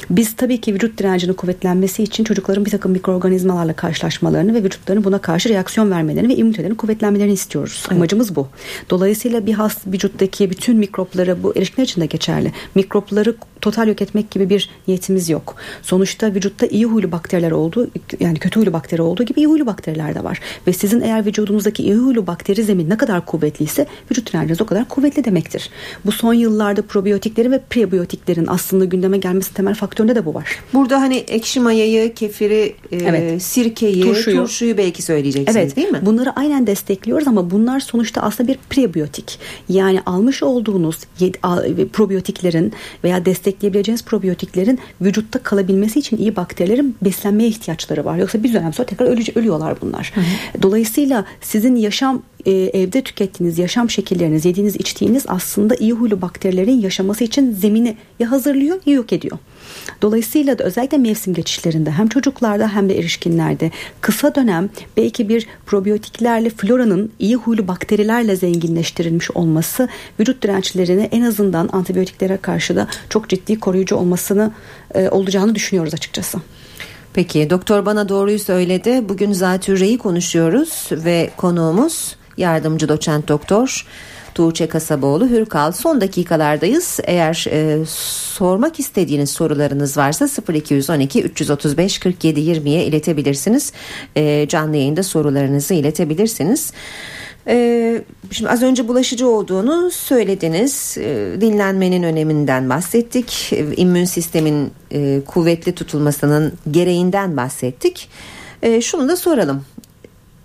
Biz 0.09 0.35
tabii 0.35 0.61
ki 0.61 0.73
vücut 0.73 0.97
direncinin 0.97 1.33
kuvvetlenmesi 1.33 2.03
için 2.03 2.23
çocukların 2.23 2.65
bir 2.65 2.71
takım 2.71 2.91
mikroorganizmalarla 2.91 3.73
karşılaşmalarını 3.73 4.53
ve 4.53 4.63
vücutlarının 4.63 5.03
buna 5.03 5.17
karşı 5.17 5.49
reaksiyon 5.49 5.91
vermelerini 5.91 6.29
ve 6.29 6.35
immünitelerin 6.35 6.75
kuvvetlenmelerini 6.75 7.33
istiyoruz. 7.33 7.83
Evet. 7.87 7.97
Amacımız 7.97 8.35
bu. 8.35 8.47
Dolayısıyla 8.89 9.45
bir 9.45 9.53
hast 9.53 9.87
vücuttaki 9.87 10.49
bütün 10.49 10.77
mikropları 10.77 11.43
bu 11.43 11.55
erişkinler 11.55 11.85
için 11.85 12.01
de 12.01 12.05
geçerli. 12.05 12.51
Mikropları 12.75 13.35
total 13.61 13.87
yok 13.87 14.01
etmek 14.01 14.31
gibi 14.31 14.49
bir 14.49 14.69
niyetimiz 14.87 15.29
yok. 15.29 15.55
Sonuçta 15.81 16.33
vücutta 16.33 16.65
iyi 16.65 16.85
huylu 16.85 17.11
bakteriler 17.11 17.51
olduğu 17.51 17.87
yani 18.19 18.39
kötü 18.39 18.59
huylu 18.59 18.73
bakteri 18.73 19.01
olduğu 19.01 19.23
gibi 19.23 19.39
iyi 19.39 19.47
huylu 19.47 19.65
bakteriler 19.65 20.15
de 20.15 20.23
var. 20.23 20.39
Ve 20.67 20.73
sizin 20.73 21.01
eğer 21.01 21.25
vücudunuzdaki 21.25 21.83
iyi 21.83 21.95
huylu 21.95 22.27
bakteri 22.27 22.63
zemin 22.63 22.89
ne 22.89 22.97
kadar 22.97 23.25
kuvvetliyse 23.25 23.87
vücut 24.11 24.33
direnciniz 24.33 24.61
o 24.61 24.65
kadar 24.65 24.87
kuvvetli 24.87 25.25
demektir. 25.25 25.69
Bu 26.05 26.11
son 26.11 26.33
yıllarda 26.33 26.81
probiyotiklerin 26.81 27.51
ve 27.51 27.61
prebiyotiklerin 27.69 28.47
aslında 28.47 28.85
gündeme 28.85 29.17
gelmesi 29.17 29.53
temel 29.53 29.75
faktöründe 29.75 30.15
de 30.15 30.25
bu 30.25 30.33
var. 30.33 30.59
Burada 30.73 31.01
hani 31.01 31.15
ekşi 31.15 31.59
mayayı, 31.59 32.13
kefiri, 32.13 32.75
e, 32.91 32.97
evet. 32.97 33.41
sirkeyi, 33.41 34.01
turşuyu. 34.01 34.37
turşuyu 34.37 34.77
belki 34.77 35.01
söyleyeceksiniz 35.01 35.57
evet. 35.57 35.75
değil 35.75 35.89
mi? 35.89 35.99
Bunları 36.01 36.31
aynen 36.35 36.67
destekliyoruz 36.67 37.27
ama 37.27 37.51
bunlar 37.51 37.79
sonuçta 37.79 38.21
aslında 38.21 38.49
bir 38.49 38.57
prebiyotik. 38.69 39.39
Yani 39.69 40.01
almış 40.05 40.43
olduğunuz 40.43 40.99
probiyotiklerin 41.93 42.73
veya 43.03 43.25
destekleyebileceğiniz 43.51 44.05
probiyotiklerin 44.05 44.79
vücutta 45.01 45.39
kalabilmesi 45.39 45.99
için 45.99 46.17
iyi 46.17 46.35
bakterilerin 46.35 46.95
beslenmeye 47.01 47.49
ihtiyaçları 47.49 48.05
var. 48.05 48.17
Yoksa 48.17 48.43
bir 48.43 48.53
dönem 48.53 48.73
sonra 48.73 48.87
tekrar 48.87 49.37
ölüyorlar 49.37 49.81
bunlar. 49.81 50.11
Hı 50.15 50.21
hı. 50.21 50.61
Dolayısıyla 50.61 51.25
sizin 51.41 51.75
yaşam 51.75 52.21
e, 52.45 52.51
evde 52.51 53.01
tükettiğiniz 53.01 53.59
yaşam 53.59 53.89
şekilleriniz, 53.89 54.45
yediğiniz, 54.45 54.75
içtiğiniz 54.75 55.23
aslında 55.27 55.75
iyi 55.75 55.93
huylu 55.93 56.21
bakterilerin 56.21 56.79
yaşaması 56.79 57.23
için 57.23 57.51
zemini 57.51 57.97
ya 58.19 58.31
hazırlıyor 58.31 58.81
ya 58.85 58.93
yok 58.93 59.13
ediyor. 59.13 59.37
Dolayısıyla 60.01 60.59
da 60.59 60.63
özellikle 60.63 60.97
mevsim 60.97 61.33
geçişlerinde 61.33 61.91
hem 61.91 62.07
çocuklarda 62.07 62.75
hem 62.75 62.89
de 62.89 62.97
erişkinlerde 62.97 63.71
kısa 64.01 64.35
dönem 64.35 64.69
belki 64.97 65.29
bir 65.29 65.47
probiyotiklerle 65.65 66.49
floranın 66.49 67.11
iyi 67.19 67.35
huylu 67.35 67.67
bakterilerle 67.67 68.35
zenginleştirilmiş 68.35 69.31
olması 69.31 69.89
vücut 70.19 70.43
dirençlerini 70.43 71.09
en 71.11 71.21
azından 71.21 71.69
antibiyotiklere 71.71 72.37
karşı 72.37 72.75
da 72.75 72.87
çok 73.09 73.29
ciddi 73.29 73.59
koruyucu 73.59 73.95
olmasını 73.95 74.51
e, 74.95 75.09
olacağını 75.09 75.55
düşünüyoruz 75.55 75.93
açıkçası. 75.93 76.37
Peki 77.13 77.49
doktor 77.49 77.85
bana 77.85 78.09
doğruyu 78.09 78.39
söyledi. 78.39 79.09
Bugün 79.09 79.33
zatürreyi 79.33 79.97
konuşuyoruz 79.97 80.89
ve 80.91 81.29
konuğumuz 81.37 82.15
yardımcı 82.37 82.89
doçent 82.89 83.27
doktor 83.27 83.85
Tuğçe 84.41 84.67
Kasaboğlu 84.67 85.29
Hürkal 85.29 85.71
son 85.71 86.01
dakikalardayız. 86.01 86.99
Eğer 87.03 87.45
e, 87.51 87.85
sormak 87.85 88.79
istediğiniz 88.79 89.29
sorularınız 89.29 89.97
varsa 89.97 90.29
0212 90.53 91.23
335 91.23 91.99
47 91.99 92.39
20'ye 92.39 92.85
iletebilirsiniz. 92.85 93.73
E, 94.15 94.47
canlı 94.47 94.75
yayında 94.77 95.03
sorularınızı 95.03 95.73
iletebilirsiniz. 95.73 96.73
Ee, 97.47 98.01
şimdi 98.31 98.51
az 98.51 98.63
önce 98.63 98.87
bulaşıcı 98.87 99.27
olduğunu 99.27 99.91
söylediniz. 99.91 100.97
Ee, 100.97 101.37
dinlenmenin 101.41 102.03
öneminden 102.03 102.69
bahsettik. 102.69 103.49
Ee, 103.53 103.65
immün 103.75 104.05
sistemin 104.05 104.71
e, 104.91 105.21
kuvvetli 105.27 105.75
tutulmasının 105.75 106.53
gereğinden 106.71 107.37
bahsettik. 107.37 108.09
Ee, 108.61 108.81
şunu 108.81 109.09
da 109.09 109.15
soralım. 109.15 109.65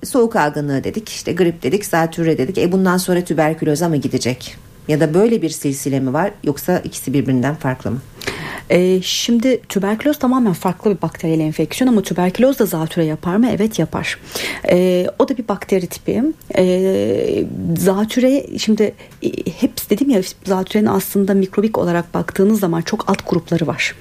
Soğuk 0.07 0.37
algınlığı 0.37 0.85
dedik, 0.85 1.09
işte 1.09 1.33
grip 1.33 1.63
dedik, 1.63 1.87
zatürre 1.87 2.39
dedik. 2.39 2.59
E 2.59 2.73
bundan 2.73 2.97
sonra 2.97 3.25
tüberküloza 3.25 3.89
mı 3.89 3.97
gidecek? 3.97 4.57
Ya 4.89 5.01
da 5.01 5.15
böyle 5.15 5.43
bir 5.43 5.49
silsile 5.49 6.01
mi 6.01 6.13
var 6.13 6.31
yoksa 6.45 6.79
ikisi 6.79 7.13
birbirinden 7.13 7.55
farklı 7.55 7.91
mı? 7.91 7.99
E, 8.71 9.03
şimdi 9.03 9.61
tüberküloz 9.69 10.19
tamamen 10.19 10.53
farklı 10.53 10.97
bir 10.97 11.03
bakteriyel 11.03 11.41
enfeksiyon 11.41 11.89
ama 11.89 12.03
tüberküloz 12.03 12.59
da 12.59 12.67
zatüre 12.67 13.05
yapar 13.05 13.37
mı? 13.37 13.49
Evet 13.55 13.79
yapar. 13.79 14.19
E, 14.71 15.07
o 15.19 15.29
da 15.29 15.37
bir 15.37 15.49
bakteri 15.49 15.87
tipi. 15.87 16.23
E, 16.57 17.45
zatüre 17.79 18.47
şimdi 18.59 18.95
e, 19.23 19.29
hepsi 19.61 19.91
dedim 19.91 20.11
ya 20.11 20.21
zatürenin 20.45 20.87
aslında 20.87 21.35
mikrobik 21.35 21.79
olarak 21.79 22.15
baktığınız 22.15 22.61
zaman 22.61 22.83
çok 22.83 23.11
alt 23.11 23.31
grupları 23.31 23.67
var. 23.67 23.95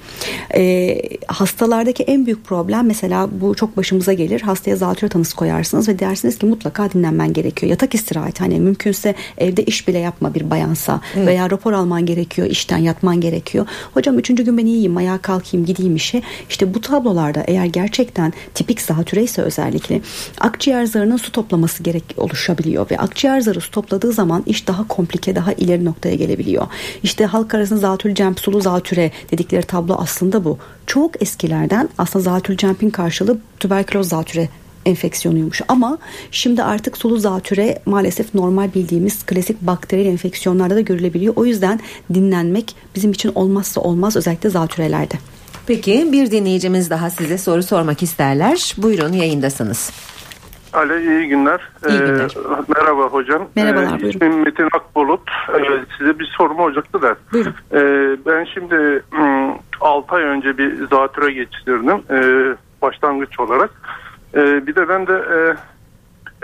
E, 0.54 0.98
hastalardaki 1.26 2.02
en 2.02 2.26
büyük 2.26 2.44
problem 2.44 2.86
mesela 2.86 3.28
bu 3.40 3.54
çok 3.54 3.76
başımıza 3.76 4.12
gelir. 4.12 4.40
Hastaya 4.40 4.76
zatüre 4.76 5.08
tanısı 5.08 5.36
koyarsınız 5.36 5.88
ve 5.88 5.98
dersiniz 5.98 6.38
ki 6.38 6.46
mutlaka 6.46 6.90
dinlenmen 6.92 7.32
gerekiyor. 7.32 7.70
Yatak 7.70 7.94
istirahati 7.94 8.40
hani 8.40 8.60
mümkünse 8.60 9.14
evde 9.38 9.64
iş 9.64 9.88
bile 9.88 9.98
yapma 9.98 10.34
bir 10.34 10.50
bayansa 10.50 11.00
evet. 11.16 11.26
veya 11.26 11.50
rapor 11.50 11.72
alman 11.72 12.06
gerekiyor, 12.06 12.48
işten 12.50 12.78
yatman 12.78 13.20
gerekiyor. 13.20 13.66
Hocam 13.94 14.15
üçüncü 14.16 14.44
gün 14.44 14.58
ben 14.58 14.66
iyiyim 14.66 14.96
ayağa 14.96 15.18
kalkayım 15.18 15.66
gideyim 15.66 15.96
işe. 15.96 16.22
İşte 16.48 16.74
bu 16.74 16.80
tablolarda 16.80 17.44
eğer 17.46 17.64
gerçekten 17.64 18.32
tipik 18.54 18.80
zatüre 18.80 19.22
ise 19.22 19.42
özellikle 19.42 20.00
akciğer 20.40 20.84
zarının 20.84 21.16
su 21.16 21.32
toplaması 21.32 21.82
gerek 21.82 22.04
oluşabiliyor 22.16 22.90
ve 22.90 22.98
akciğer 22.98 23.40
zarı 23.40 23.60
su 23.60 23.70
topladığı 23.70 24.12
zaman 24.12 24.42
iş 24.46 24.68
daha 24.68 24.88
komplike 24.88 25.36
daha 25.36 25.52
ileri 25.52 25.84
noktaya 25.84 26.14
gelebiliyor. 26.14 26.66
İşte 27.02 27.26
halk 27.26 27.54
arasında 27.54 27.78
zatül 27.78 28.14
cemp 28.14 28.40
sulu 28.40 28.60
zatüre 28.60 29.10
dedikleri 29.30 29.62
tablo 29.62 29.96
aslında 29.98 30.44
bu. 30.44 30.58
Çok 30.86 31.22
eskilerden 31.22 31.88
aslında 31.98 32.22
zatül 32.22 32.56
cempin 32.56 32.90
karşılığı 32.90 33.38
tüberküloz 33.60 34.08
zatüre 34.08 34.48
enfeksiyonuymuş. 34.86 35.62
Ama 35.68 35.98
şimdi 36.30 36.62
artık 36.62 36.98
sulu 36.98 37.16
zatüre 37.16 37.78
maalesef 37.86 38.34
normal 38.34 38.74
bildiğimiz 38.74 39.26
klasik 39.26 39.60
bakteriyel 39.62 40.12
enfeksiyonlarda 40.12 40.76
da 40.76 40.80
görülebiliyor. 40.80 41.34
O 41.36 41.44
yüzden 41.44 41.80
dinlenmek 42.14 42.76
bizim 42.94 43.10
için 43.10 43.32
olmazsa 43.34 43.80
olmaz 43.80 44.16
özellikle 44.16 44.48
zatürelerde. 44.48 45.14
Peki 45.66 46.08
bir 46.12 46.30
dinleyicimiz 46.30 46.90
daha 46.90 47.10
size 47.10 47.38
soru 47.38 47.62
sormak 47.62 48.02
isterler. 48.02 48.74
Buyurun 48.78 49.12
yayındasınız. 49.12 49.90
Alo 50.72 50.98
iyi 50.98 51.28
günler. 51.28 51.60
İyi 51.88 51.98
günler. 51.98 52.30
Ee, 52.36 52.72
merhaba 52.76 53.02
hocam. 53.02 53.48
Merhabalar 53.56 53.86
ee, 53.86 54.02
buyurun. 54.02 54.08
İsmim 54.08 54.44
Metin 54.44 54.68
Akbulut. 54.72 55.30
Ee, 55.48 55.84
size 55.98 56.18
bir 56.18 56.34
sorum 56.38 56.58
olacaktı 56.58 57.02
da. 57.02 57.16
Buyurun. 57.32 57.54
Ee, 57.72 58.16
ben 58.26 58.44
şimdi 58.54 59.02
6 59.80 60.14
ay 60.14 60.22
önce 60.22 60.58
bir 60.58 60.86
zatüre 60.86 61.32
geçirdim. 61.32 62.02
Ee, 62.10 62.56
başlangıç 62.82 63.40
olarak. 63.40 63.70
Ee, 64.36 64.66
bir 64.66 64.74
de 64.74 64.88
ben 64.88 65.06
de 65.06 65.12
e, 65.12 65.56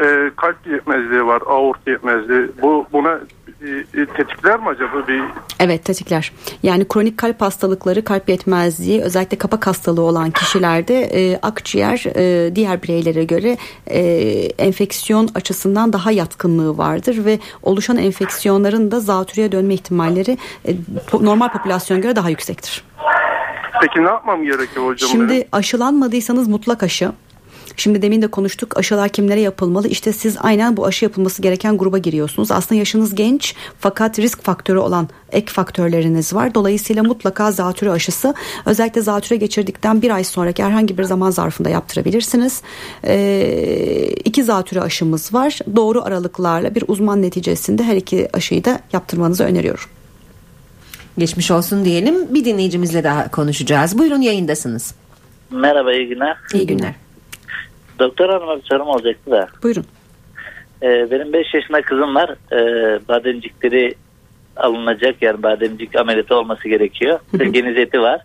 e, 0.04 0.30
kalp 0.36 0.66
yetmezliği 0.66 1.26
var, 1.26 1.42
aort 1.46 1.86
yetmezliği. 1.86 2.50
Bu 2.62 2.86
buna 2.92 3.18
e, 3.94 4.06
tetikler 4.06 4.60
mi 4.60 4.68
acaba 4.68 5.08
bir? 5.08 5.22
Evet 5.60 5.84
tetikler. 5.84 6.32
Yani 6.62 6.88
kronik 6.88 7.18
kalp 7.18 7.40
hastalıkları, 7.40 8.04
kalp 8.04 8.28
yetmezliği, 8.28 9.02
özellikle 9.02 9.38
kapak 9.38 9.66
hastalığı 9.66 10.02
olan 10.02 10.30
kişilerde 10.30 11.00
e, 11.00 11.38
akciğer 11.42 12.04
e, 12.16 12.56
diğer 12.56 12.82
bireylere 12.82 13.24
göre 13.24 13.56
e, 13.86 14.00
enfeksiyon 14.58 15.28
açısından 15.34 15.92
daha 15.92 16.10
yatkınlığı 16.10 16.78
vardır 16.78 17.24
ve 17.24 17.38
oluşan 17.62 17.96
enfeksiyonların 17.96 18.90
da 18.90 19.00
zatürreye 19.00 19.52
dönme 19.52 19.74
ihtimalleri 19.74 20.38
e, 20.68 20.74
normal 21.20 21.48
popülasyon 21.48 22.00
göre 22.00 22.16
daha 22.16 22.30
yüksektir. 22.30 22.84
Peki 23.80 24.04
ne 24.04 24.08
yapmam 24.08 24.44
gerekiyor 24.44 24.86
hocam? 24.86 25.10
Şimdi 25.10 25.32
benim? 25.32 25.44
aşılanmadıysanız 25.52 26.48
mutlak 26.48 26.82
aşı. 26.82 27.12
Şimdi 27.76 28.02
demin 28.02 28.22
de 28.22 28.26
konuştuk 28.26 28.76
aşılar 28.78 29.08
kimlere 29.08 29.40
yapılmalı? 29.40 29.88
İşte 29.88 30.12
siz 30.12 30.36
aynen 30.40 30.76
bu 30.76 30.86
aşı 30.86 31.04
yapılması 31.04 31.42
gereken 31.42 31.78
gruba 31.78 31.98
giriyorsunuz. 31.98 32.50
Aslında 32.50 32.78
yaşınız 32.78 33.14
genç 33.14 33.54
fakat 33.78 34.18
risk 34.18 34.42
faktörü 34.42 34.78
olan 34.78 35.08
ek 35.32 35.52
faktörleriniz 35.52 36.34
var. 36.34 36.54
Dolayısıyla 36.54 37.02
mutlaka 37.02 37.52
zatüre 37.52 37.90
aşısı 37.90 38.34
özellikle 38.66 39.00
zatüre 39.00 39.36
geçirdikten 39.36 40.02
bir 40.02 40.10
ay 40.10 40.24
sonraki 40.24 40.64
herhangi 40.64 40.98
bir 40.98 41.04
zaman 41.04 41.30
zarfında 41.30 41.68
yaptırabilirsiniz. 41.68 42.62
Ee, 43.04 44.08
iki 44.24 44.44
zatüre 44.44 44.80
aşımız 44.80 45.34
var. 45.34 45.58
Doğru 45.76 46.02
aralıklarla 46.02 46.74
bir 46.74 46.84
uzman 46.88 47.22
neticesinde 47.22 47.82
her 47.82 47.96
iki 47.96 48.28
aşıyı 48.32 48.64
da 48.64 48.80
yaptırmanızı 48.92 49.44
öneriyorum. 49.44 49.84
Geçmiş 51.18 51.50
olsun 51.50 51.84
diyelim. 51.84 52.34
Bir 52.34 52.44
dinleyicimizle 52.44 53.04
daha 53.04 53.30
konuşacağız. 53.30 53.98
Buyurun 53.98 54.20
yayındasınız. 54.20 54.94
Merhaba 55.50 55.92
iyi 55.92 56.08
günler. 56.08 56.36
İyi 56.54 56.66
günler. 56.66 57.01
Doktor 57.98 58.28
hanıma 58.28 58.56
bir 58.56 58.62
sorum 58.62 58.88
olacaktı 58.88 59.30
da. 59.30 59.48
Buyurun. 59.62 59.84
Ee, 60.82 61.10
benim 61.10 61.32
5 61.32 61.54
yaşında 61.54 61.82
kızım 61.82 62.14
var. 62.14 62.30
Ee, 62.52 63.00
bademcikleri 63.08 63.94
alınacak 64.56 65.22
yani 65.22 65.42
bademcik 65.42 65.96
ameliyatı 65.96 66.36
olması 66.36 66.68
gerekiyor. 66.68 67.18
Genizeti 67.50 68.00
var. 68.00 68.20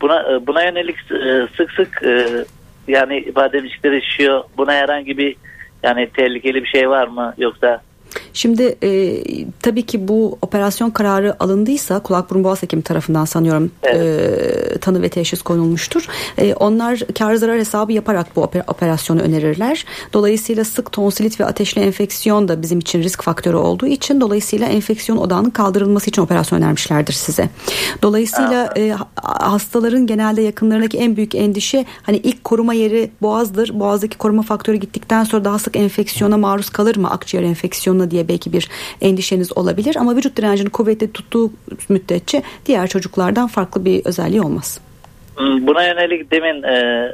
Buna 0.00 0.32
e, 0.32 0.46
buna 0.46 0.62
yönelik 0.62 0.96
e, 1.12 1.48
sık 1.56 1.70
sık 1.70 2.02
e, 2.02 2.44
yani 2.88 3.32
bademcikleri 3.34 4.02
şişiyor. 4.02 4.44
Buna 4.56 4.72
herhangi 4.72 5.18
bir 5.18 5.36
yani 5.82 6.08
tehlikeli 6.14 6.62
bir 6.62 6.68
şey 6.68 6.90
var 6.90 7.06
mı 7.06 7.34
yoksa 7.38 7.80
Şimdi 8.32 8.76
e, 8.82 9.22
tabii 9.62 9.82
ki 9.82 10.08
bu 10.08 10.38
operasyon 10.42 10.90
kararı 10.90 11.42
alındıysa 11.42 12.00
kulak 12.00 12.30
burun 12.30 12.44
boğaz 12.44 12.62
hekimi 12.62 12.82
tarafından 12.82 13.24
sanıyorum 13.24 13.70
evet. 13.82 14.74
e, 14.74 14.78
tanı 14.78 15.02
ve 15.02 15.08
teşhis 15.08 15.42
konulmuştur. 15.42 16.06
E, 16.38 16.54
onlar 16.54 17.00
kar 17.18 17.34
zarar 17.34 17.58
hesabı 17.58 17.92
yaparak 17.92 18.36
bu 18.36 18.42
operasyonu 18.66 19.20
önerirler. 19.20 19.84
Dolayısıyla 20.12 20.64
sık 20.64 20.92
tonsilit 20.92 21.40
ve 21.40 21.44
ateşli 21.44 21.80
enfeksiyon 21.82 22.48
da 22.48 22.62
bizim 22.62 22.78
için 22.78 23.02
risk 23.02 23.22
faktörü 23.22 23.56
olduğu 23.56 23.86
için 23.86 24.20
dolayısıyla 24.20 24.66
enfeksiyon 24.66 25.18
odağının 25.18 25.50
kaldırılması 25.50 26.10
için 26.10 26.22
operasyon 26.22 26.58
önermişlerdir 26.58 27.12
size. 27.12 27.48
Dolayısıyla 28.02 28.74
e, 28.76 28.94
hastaların 29.24 30.06
genelde 30.06 30.42
yakınlarındaki 30.42 30.98
en 30.98 31.16
büyük 31.16 31.34
endişe 31.34 31.84
hani 32.02 32.16
ilk 32.16 32.44
koruma 32.44 32.74
yeri 32.74 33.10
boğazdır. 33.22 33.80
Boğazdaki 33.80 34.18
koruma 34.18 34.42
faktörü 34.42 34.76
gittikten 34.76 35.24
sonra 35.24 35.44
daha 35.44 35.58
sık 35.58 35.76
enfeksiyona 35.76 36.36
maruz 36.36 36.70
kalır 36.70 36.96
mı 36.96 37.10
akciğer 37.10 37.42
enfeksiyonuna 37.42 38.05
diye 38.10 38.28
belki 38.28 38.52
bir 38.52 38.68
endişeniz 39.00 39.58
olabilir 39.58 39.96
ama 39.96 40.16
vücut 40.16 40.36
direncini 40.36 40.70
kuvvetli 40.70 41.12
tuttuğu 41.12 41.52
müddetçe 41.88 42.42
diğer 42.66 42.86
çocuklardan 42.86 43.46
farklı 43.46 43.84
bir 43.84 44.06
özelliği 44.06 44.42
olmaz. 44.42 44.80
Hmm, 45.36 45.66
buna 45.66 45.86
yönelik 45.86 46.30
demin 46.30 46.62
e, 46.62 47.08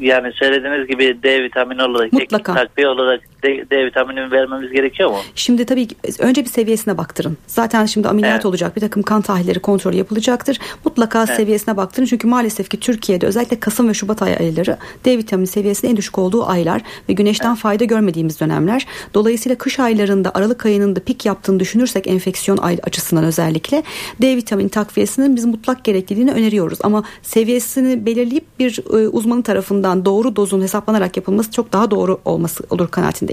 yani 0.00 0.32
söylediğiniz 0.32 0.88
gibi 0.88 1.22
D 1.22 1.42
vitamini 1.44 1.82
olarak 1.82 2.12
Mutlaka. 2.12 2.54
takviye 2.54 2.88
olarak 2.88 3.20
D, 3.42 3.70
D 3.70 3.86
vitamini 3.86 4.30
vermemiz 4.30 4.72
gerekiyor 4.72 5.10
mu? 5.10 5.16
Şimdi 5.34 5.64
tabii 5.64 5.88
önce 6.18 6.44
bir 6.44 6.50
seviyesine 6.50 6.98
baktırın. 6.98 7.36
Zaten 7.46 7.86
şimdi 7.86 8.08
ameliyat 8.08 8.34
evet. 8.34 8.46
olacak 8.46 8.76
bir 8.76 8.80
takım 8.80 9.02
kan 9.02 9.22
tahlilleri 9.22 9.60
kontrol 9.60 9.92
yapılacaktır. 9.92 10.58
Mutlaka 10.84 11.24
evet. 11.24 11.36
seviyesine 11.36 11.76
baktırın. 11.76 12.06
Çünkü 12.06 12.26
maalesef 12.26 12.70
ki 12.70 12.80
Türkiye'de 12.80 13.26
özellikle 13.26 13.60
Kasım 13.60 13.88
ve 13.88 13.94
Şubat 13.94 14.22
ayları 14.22 14.76
D 15.04 15.18
vitamini 15.18 15.46
seviyesinin 15.46 15.90
en 15.90 15.96
düşük 15.96 16.18
olduğu 16.18 16.46
aylar 16.46 16.82
ve 17.08 17.12
güneşten 17.12 17.48
evet. 17.48 17.58
fayda 17.58 17.84
görmediğimiz 17.84 18.40
dönemler. 18.40 18.86
Dolayısıyla 19.14 19.58
kış 19.58 19.78
aylarında 19.78 20.30
Aralık 20.34 20.66
ayının 20.66 20.96
da 20.96 21.00
pik 21.00 21.26
yaptığını 21.26 21.60
düşünürsek 21.60 22.06
enfeksiyon 22.06 22.56
açısından 22.82 23.24
özellikle 23.24 23.82
D 24.22 24.36
vitamini 24.36 24.68
takviyesinin 24.68 25.36
biz 25.36 25.44
mutlak 25.44 25.84
gerekliliğini 25.84 26.32
öneriyoruz. 26.32 26.78
Ama 26.82 27.04
seviyesini 27.22 28.06
belirleyip 28.06 28.44
bir 28.58 28.78
e, 28.78 29.08
uzmanın 29.08 29.42
tarafından 29.42 30.04
doğru 30.04 30.36
dozun 30.36 30.62
hesaplanarak 30.62 31.16
yapılması 31.16 31.50
çok 31.50 31.72
daha 31.72 31.90
doğru 31.90 32.20
olması 32.24 32.64
olur 32.70 32.88
kanaatindeyim. 32.88 33.31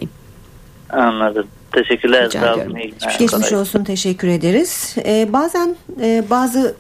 Anladım. 0.90 1.48
Teşekkürler. 1.72 2.26
Rica 2.26 2.40
Sağ 2.40 2.54
ediyorum. 2.54 2.76
Geçmiş 3.20 3.54
olsun 3.54 3.84
teşekkür 3.84 4.28
ederiz. 4.28 4.96
Ee, 5.06 5.34
bazen 5.34 5.76
e, 6.02 6.24
bazı 6.30 6.76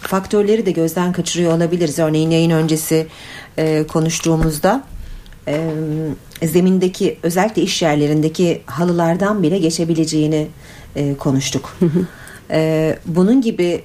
faktörleri 0.00 0.66
de 0.66 0.70
gözden 0.70 1.12
kaçırıyor 1.12 1.52
olabiliriz. 1.52 1.98
Örneğin 1.98 2.30
yayın 2.30 2.50
öncesi 2.50 3.06
e, 3.58 3.86
konuştuğumuzda 3.86 4.82
e, 5.48 5.70
zemindeki 6.42 7.18
özellikle 7.22 7.62
iş 7.62 7.82
yerlerindeki 7.82 8.62
halılardan 8.66 9.42
bile 9.42 9.58
geçebileceğini 9.58 10.46
e, 10.96 11.14
konuştuk. 11.14 11.76
e, 12.50 12.98
bunun 13.06 13.40
gibi 13.40 13.82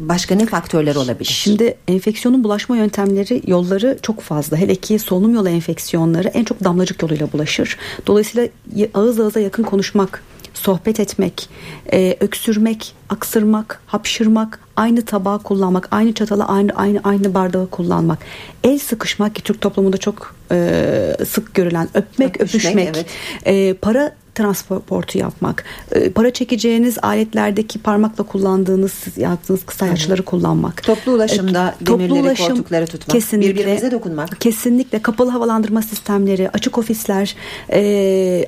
başka 0.00 0.34
ne 0.34 0.46
faktörler 0.46 0.94
olabilir? 0.94 1.30
Şimdi 1.30 1.74
enfeksiyonun 1.88 2.44
bulaşma 2.44 2.76
yöntemleri 2.76 3.42
yolları 3.46 3.98
çok 4.02 4.20
fazla. 4.20 4.56
Hele 4.56 4.74
ki 4.74 4.98
solunum 4.98 5.34
yolu 5.34 5.48
enfeksiyonları 5.48 6.28
en 6.28 6.44
çok 6.44 6.64
damlacık 6.64 7.02
yoluyla 7.02 7.32
bulaşır. 7.32 7.78
Dolayısıyla 8.06 8.48
ağız 8.94 9.20
ağıza 9.20 9.40
yakın 9.40 9.62
konuşmak 9.62 10.22
sohbet 10.54 11.00
etmek, 11.00 11.48
e, 11.92 12.16
öksürmek, 12.20 12.94
aksırmak, 13.08 13.82
hapşırmak, 13.86 14.60
aynı 14.76 15.02
tabağı 15.04 15.42
kullanmak, 15.42 15.88
aynı 15.90 16.12
çatalı, 16.12 16.44
aynı 16.44 16.72
aynı 16.74 17.00
aynı 17.04 17.34
bardağı 17.34 17.70
kullanmak, 17.70 18.18
el 18.64 18.78
sıkışmak 18.78 19.34
ki 19.34 19.42
Türk 19.42 19.60
toplumunda 19.60 19.96
çok 19.96 20.34
e, 20.52 21.16
sık 21.28 21.54
görülen 21.54 21.88
öpmek, 21.94 22.40
Öpüşmek, 22.40 22.64
öpüşmek, 22.64 22.88
evet. 22.96 23.06
e, 23.44 23.74
para 23.74 24.14
transportu 24.34 25.18
yapmak, 25.18 25.64
e, 25.92 26.10
para 26.10 26.32
çekeceğiniz 26.32 26.98
aletlerdeki 27.02 27.78
parmakla 27.78 28.24
kullandığınız 28.24 28.92
yaptığınız 29.16 29.66
kısa 29.66 29.86
yaşları 29.86 30.22
kullanmak. 30.22 30.82
Toplu 30.82 31.12
ulaşımda 31.12 31.74
E, 31.80 31.84
toplu 31.84 31.98
demirleri, 32.04 32.22
ulaşım 32.22 32.48
koltukları 32.48 32.86
tutmak, 32.86 33.14
kesinlikle, 33.14 33.54
birbirimize 33.54 33.90
dokunmak. 33.90 34.40
Kesinlikle 34.40 35.02
kapalı 35.02 35.30
havalandırma 35.30 35.82
sistemleri, 35.82 36.50
açık 36.50 36.78
ofisler, 36.78 37.36
e, 37.72 37.80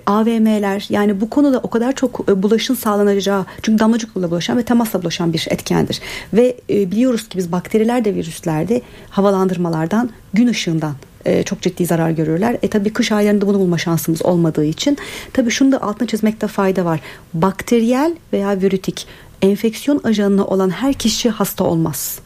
AVM'ler 0.07 0.87
yani 0.89 1.21
bu 1.21 1.31
konuda 1.31 1.59
o 1.63 1.71
kadar 1.71 1.93
çok 1.93 2.21
e, 2.29 2.43
bulaşın 2.43 2.75
sağlanacağı 2.75 3.45
çünkü 3.63 3.79
damlacıkla 3.79 4.31
bulaşan 4.31 4.59
ve 4.59 4.63
temasla 4.63 5.03
bulaşan 5.03 5.33
bir 5.33 5.47
etkendir. 5.51 6.01
Ve 6.33 6.57
e, 6.71 6.91
biliyoruz 6.91 7.29
ki 7.29 7.39
biz 7.39 7.53
bakteriler 7.53 8.05
de 8.05 8.15
virüsler 8.15 8.69
de 8.69 8.83
havalandırmalardan, 9.11 10.11
gün 10.35 10.47
ışığından 10.47 10.95
e, 11.25 11.43
çok 11.43 11.63
ciddi 11.63 11.87
zarar 11.87 12.11
görürler. 12.11 12.57
E 12.63 12.69
tabii 12.69 12.93
kış 12.93 13.13
aylarında 13.13 13.47
bunu 13.47 13.59
bulma 13.59 13.79
şansımız 13.79 14.23
olmadığı 14.25 14.65
için 14.65 14.99
tabii 15.33 15.51
şunu 15.51 15.73
da 15.73 15.83
altına 15.83 16.09
çizmekte 16.09 16.47
fayda 16.47 16.85
var. 16.85 17.01
Bakteriyel 17.35 18.17
veya 18.33 18.61
virütik 18.61 19.07
enfeksiyon 19.43 20.01
ajanına 20.05 20.45
olan 20.45 20.71
her 20.71 20.95
kişi 20.95 21.31
hasta 21.31 21.65
olmaz. 21.65 22.19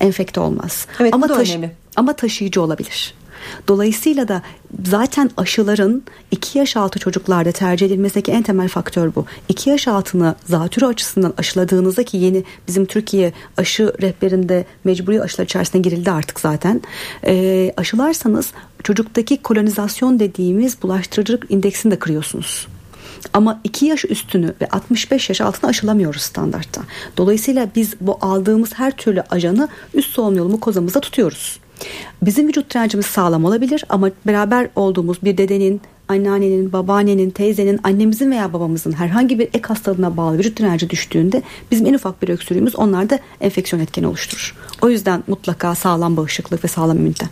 Enfekte 0.00 0.40
olmaz. 0.40 0.86
Evet, 1.00 1.12
bu 1.12 1.16
ama 1.16 1.28
da 1.28 1.34
taşı- 1.36 1.52
önemli. 1.52 1.70
ama 1.96 2.12
taşıyıcı 2.16 2.62
olabilir. 2.62 3.14
Dolayısıyla 3.68 4.28
da 4.28 4.42
zaten 4.86 5.30
aşıların 5.36 6.02
2 6.30 6.58
yaş 6.58 6.76
altı 6.76 6.98
çocuklarda 6.98 7.52
tercih 7.52 7.86
edilmesindeki 7.86 8.32
en 8.32 8.42
temel 8.42 8.68
faktör 8.68 9.14
bu. 9.14 9.26
2 9.48 9.70
yaş 9.70 9.88
altını 9.88 10.34
zatürre 10.48 10.86
açısından 10.86 11.34
aşıladığınızda 11.38 12.02
ki 12.02 12.16
yeni 12.16 12.44
bizim 12.68 12.86
Türkiye 12.86 13.32
aşı 13.56 13.92
rehberinde 14.02 14.64
mecburi 14.84 15.22
aşılar 15.22 15.44
içerisine 15.44 15.80
girildi 15.80 16.10
artık 16.10 16.40
zaten. 16.40 16.82
Ee, 17.26 17.72
aşılarsanız 17.76 18.52
çocuktaki 18.82 19.42
kolonizasyon 19.42 20.18
dediğimiz 20.18 20.82
bulaştırıcılık 20.82 21.50
indeksini 21.50 21.92
de 21.92 21.98
kırıyorsunuz. 21.98 22.66
Ama 23.32 23.60
2 23.64 23.86
yaş 23.86 24.04
üstünü 24.04 24.54
ve 24.60 24.68
65 24.68 25.28
yaş 25.28 25.40
altını 25.40 25.70
aşılamıyoruz 25.70 26.22
standartta. 26.22 26.82
Dolayısıyla 27.16 27.68
biz 27.76 27.94
bu 28.00 28.18
aldığımız 28.20 28.70
her 28.74 28.90
türlü 28.96 29.22
ajanı 29.30 29.68
üst 29.94 30.10
solunum 30.10 30.38
yolu 30.38 30.48
mukozamızda 30.48 31.00
tutuyoruz. 31.00 31.60
Bizim 32.22 32.48
vücut 32.48 32.74
direncimiz 32.74 33.06
sağlam 33.06 33.44
olabilir 33.44 33.84
ama 33.88 34.10
beraber 34.26 34.68
olduğumuz 34.76 35.22
bir 35.22 35.38
dedenin, 35.38 35.80
anneannenin, 36.08 36.72
babaannenin, 36.72 37.30
teyzenin, 37.30 37.80
annemizin 37.84 38.30
veya 38.30 38.52
babamızın 38.52 38.92
herhangi 38.92 39.38
bir 39.38 39.44
ek 39.44 39.62
hastalığına 39.68 40.16
bağlı 40.16 40.38
vücut 40.38 40.58
direnci 40.58 40.90
düştüğünde 40.90 41.42
bizim 41.70 41.86
en 41.86 41.94
ufak 41.94 42.22
bir 42.22 42.28
öksürüğümüz 42.28 42.76
onlarda 42.76 43.18
enfeksiyon 43.40 43.82
etkeni 43.82 44.06
oluşturur. 44.06 44.56
O 44.82 44.88
yüzden 44.88 45.24
mutlaka 45.26 45.74
sağlam 45.74 46.16
bağışıklık 46.16 46.64
ve 46.64 46.68
sağlam 46.68 46.98
ünite. 46.98 47.26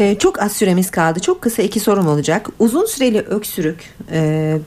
Ee, 0.00 0.16
çok 0.18 0.42
az 0.42 0.52
süremiz 0.52 0.90
kaldı. 0.90 1.20
Çok 1.20 1.42
kısa 1.42 1.62
iki 1.62 1.80
sorum 1.80 2.06
olacak. 2.06 2.48
Uzun 2.58 2.86
süreli 2.86 3.20
öksürük 3.20 3.94
e, 4.10 4.58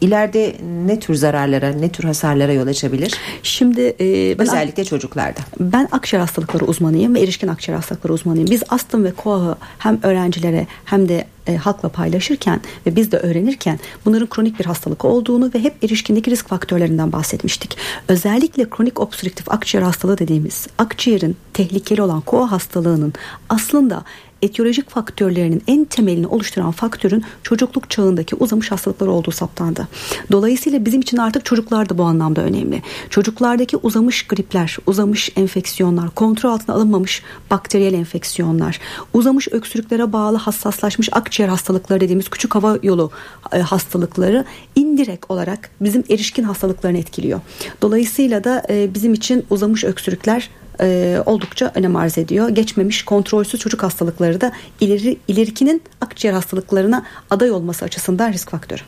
ileride 0.00 0.56
ne 0.86 1.00
tür 1.00 1.14
zararlara, 1.14 1.68
ne 1.68 1.88
tür 1.88 2.04
hasarlara 2.04 2.52
yol 2.52 2.66
açabilir? 2.66 3.14
Şimdi 3.42 3.80
e, 4.00 4.38
ben 4.38 4.46
Özellikle 4.46 4.84
çocuklarda. 4.84 5.40
Ben 5.60 5.88
akciğer 5.92 6.20
hastalıkları 6.20 6.64
uzmanıyım 6.64 7.14
ve 7.14 7.20
erişkin 7.20 7.48
akciğer 7.48 7.76
hastalıkları 7.76 8.12
uzmanıyım. 8.12 8.50
Biz 8.50 8.62
astım 8.68 9.04
ve 9.04 9.10
koahı 9.10 9.56
hem 9.78 9.98
öğrencilere 10.02 10.66
hem 10.84 11.08
de 11.08 11.24
e, 11.46 11.56
halkla 11.56 11.88
paylaşırken 11.88 12.60
ve 12.86 12.96
biz 12.96 13.12
de 13.12 13.16
öğrenirken 13.16 13.78
bunların 14.04 14.28
kronik 14.28 14.58
bir 14.58 14.64
hastalık 14.64 15.04
olduğunu 15.04 15.50
ve 15.54 15.58
hep 15.58 15.84
erişkindeki 15.84 16.30
risk 16.30 16.48
faktörlerinden 16.48 17.12
bahsetmiştik. 17.12 17.76
Özellikle 18.08 18.70
kronik 18.70 19.00
obstrüktif 19.00 19.52
akciğer 19.52 19.82
hastalığı 19.82 20.18
dediğimiz 20.18 20.66
akciğerin 20.78 21.36
tehlikeli 21.52 22.02
olan 22.02 22.20
koa 22.20 22.50
hastalığının 22.50 23.12
aslında 23.48 24.04
etiyolojik 24.42 24.90
faktörlerinin 24.90 25.62
en 25.66 25.84
temelini 25.84 26.26
oluşturan 26.26 26.70
faktörün 26.70 27.24
çocukluk 27.42 27.90
çağındaki 27.90 28.36
uzamış 28.36 28.70
hastalıklar 28.70 29.06
olduğu 29.06 29.30
saptandı. 29.30 29.88
Dolayısıyla 30.32 30.84
bizim 30.84 31.00
için 31.00 31.16
artık 31.16 31.44
çocuklar 31.44 31.88
da 31.88 31.98
bu 31.98 32.02
anlamda 32.02 32.40
önemli. 32.40 32.82
Çocuklardaki 33.10 33.76
uzamış 33.76 34.26
gripler, 34.26 34.76
uzamış 34.86 35.30
enfeksiyonlar, 35.36 36.10
kontrol 36.10 36.50
altına 36.50 36.76
alınmamış 36.76 37.22
bakteriyel 37.50 37.94
enfeksiyonlar, 37.94 38.80
uzamış 39.12 39.48
öksürüklere 39.50 40.12
bağlı 40.12 40.36
hassaslaşmış 40.36 41.08
akciğer 41.12 41.48
hastalıkları 41.48 42.00
dediğimiz 42.00 42.28
küçük 42.28 42.54
hava 42.54 42.78
yolu 42.82 43.10
e, 43.52 43.58
hastalıkları 43.58 44.44
indirekt 44.74 45.30
olarak 45.30 45.70
bizim 45.80 46.04
erişkin 46.10 46.42
hastalıklarını 46.42 46.98
etkiliyor. 46.98 47.40
Dolayısıyla 47.82 48.44
da 48.44 48.62
e, 48.70 48.94
bizim 48.94 49.14
için 49.14 49.46
uzamış 49.50 49.84
öksürükler 49.84 50.50
e, 50.80 51.18
oldukça 51.26 51.72
önem 51.74 51.96
arz 51.96 52.18
ediyor. 52.18 52.48
Geçmemiş 52.48 53.04
kontrolsüz 53.04 53.60
çocuk 53.60 53.82
hastalıkları 53.82 54.40
da 54.40 54.52
ileri 54.80 55.18
ilerikinin 55.28 55.82
akciğer 56.00 56.34
hastalıklarına 56.34 57.04
aday 57.30 57.50
olması 57.50 57.84
açısından 57.84 58.32
risk 58.32 58.50
faktörü. 58.50 58.82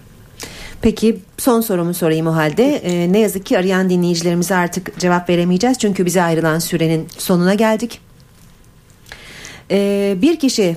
Peki 0.82 1.18
son 1.38 1.60
sorumu 1.60 1.94
sorayım 1.94 2.26
o 2.26 2.34
halde. 2.34 2.76
Ee, 2.76 3.12
ne 3.12 3.18
yazık 3.18 3.46
ki 3.46 3.58
arayan 3.58 3.90
dinleyicilerimize 3.90 4.54
artık 4.54 4.98
cevap 4.98 5.28
veremeyeceğiz. 5.28 5.78
Çünkü 5.78 6.06
bize 6.06 6.22
ayrılan 6.22 6.58
sürenin 6.58 7.08
sonuna 7.18 7.54
geldik. 7.54 8.00
Ee, 9.70 10.16
bir 10.22 10.38
kişi 10.38 10.76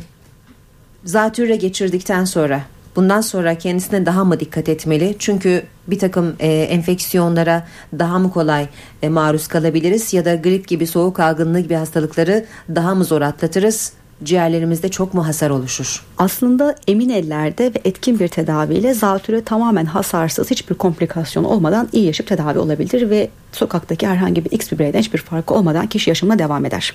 zatürre 1.05 1.55
geçirdikten 1.55 2.25
sonra 2.25 2.61
bundan 2.95 3.21
sonra 3.21 3.57
kendisine 3.57 4.05
daha 4.05 4.23
mı 4.23 4.39
dikkat 4.39 4.69
etmeli? 4.69 5.15
Çünkü 5.19 5.63
bir 5.87 5.99
takım 5.99 6.35
e, 6.39 6.47
enfeksiyonlara 6.47 7.67
daha 7.99 8.19
mı 8.19 8.31
kolay 8.31 8.67
e, 9.01 9.09
maruz 9.09 9.47
kalabiliriz 9.47 10.13
ya 10.13 10.25
da 10.25 10.35
grip 10.35 10.67
gibi 10.67 10.87
soğuk 10.87 11.19
algınlığı 11.19 11.59
gibi 11.59 11.73
hastalıkları 11.73 12.45
daha 12.75 12.95
mı 12.95 13.05
zor 13.05 13.21
atlatırız? 13.21 13.93
Ciğerlerimizde 14.23 14.89
çok 14.89 15.13
mu 15.13 15.27
hasar 15.27 15.49
oluşur? 15.49 16.05
Aslında 16.23 16.75
emin 16.87 17.09
ellerde 17.09 17.65
ve 17.65 17.81
etkin 17.85 18.19
bir 18.19 18.27
tedaviyle 18.27 18.93
zatüre 18.93 19.43
tamamen 19.43 19.85
hasarsız 19.85 20.51
hiçbir 20.51 20.75
komplikasyon 20.75 21.43
olmadan 21.43 21.89
iyi 21.91 22.05
yaşayıp 22.05 22.29
tedavi 22.29 22.59
olabilir 22.59 23.09
ve 23.09 23.29
sokaktaki 23.55 24.07
herhangi 24.07 24.45
bir 24.45 24.51
X 24.51 24.71
bir 24.71 24.79
bireyden 24.79 24.99
hiçbir 24.99 25.17
farkı 25.17 25.53
olmadan 25.53 25.87
kişi 25.87 26.09
yaşamına 26.09 26.39
devam 26.39 26.65
eder. 26.65 26.93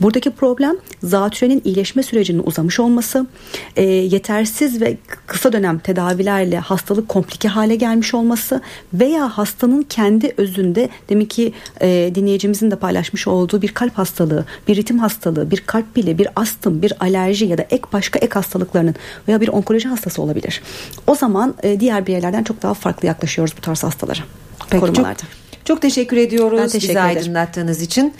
Buradaki 0.00 0.30
problem 0.30 0.76
zatürenin 1.02 1.62
iyileşme 1.64 2.02
sürecinin 2.02 2.42
uzamış 2.44 2.80
olması, 2.80 3.26
e, 3.76 3.82
yetersiz 3.84 4.80
ve 4.80 4.96
kısa 5.26 5.52
dönem 5.52 5.78
tedavilerle 5.78 6.58
hastalık 6.58 7.08
komplike 7.08 7.48
hale 7.48 7.76
gelmiş 7.76 8.14
olması 8.14 8.60
veya 8.94 9.28
hastanın 9.28 9.82
kendi 9.82 10.34
özünde 10.36 10.88
demek 11.08 11.30
ki 11.30 11.52
e, 11.80 12.12
dinleyicimizin 12.14 12.70
de 12.70 12.76
paylaşmış 12.76 13.28
olduğu 13.28 13.62
bir 13.62 13.68
kalp 13.68 13.98
hastalığı, 13.98 14.44
bir 14.68 14.76
ritim 14.76 14.98
hastalığı, 14.98 15.50
bir 15.50 15.60
kalp 15.66 15.96
bile, 15.96 16.18
bir 16.18 16.28
astım, 16.36 16.82
bir 16.82 16.92
alerji 17.00 17.46
ya 17.46 17.58
da 17.58 17.62
ek 17.62 17.82
başka 17.92 18.18
ek 18.18 18.34
hastalıklarının 18.68 18.94
veya 19.28 19.40
bir 19.40 19.48
onkoloji 19.48 19.88
hastası 19.88 20.22
olabilir. 20.22 20.62
O 21.06 21.14
zaman 21.14 21.54
e, 21.62 21.80
diğer 21.80 22.06
bireylerden 22.06 22.44
çok 22.44 22.62
daha 22.62 22.74
farklı 22.74 23.08
yaklaşıyoruz 23.08 23.54
bu 23.56 23.60
tarz 23.60 23.82
hastalara. 23.84 24.20
Peki, 24.70 24.80
korumalarda. 24.80 25.22
Çok, 25.22 25.64
çok 25.64 25.82
teşekkür 25.82 26.16
ediyoruz 26.16 26.58
Ben 26.58 26.68
teşekkür 26.68 26.82
bizi 26.82 26.92
ederim. 26.92 27.16
aydınlattığınız 27.16 27.82
için. 27.82 28.14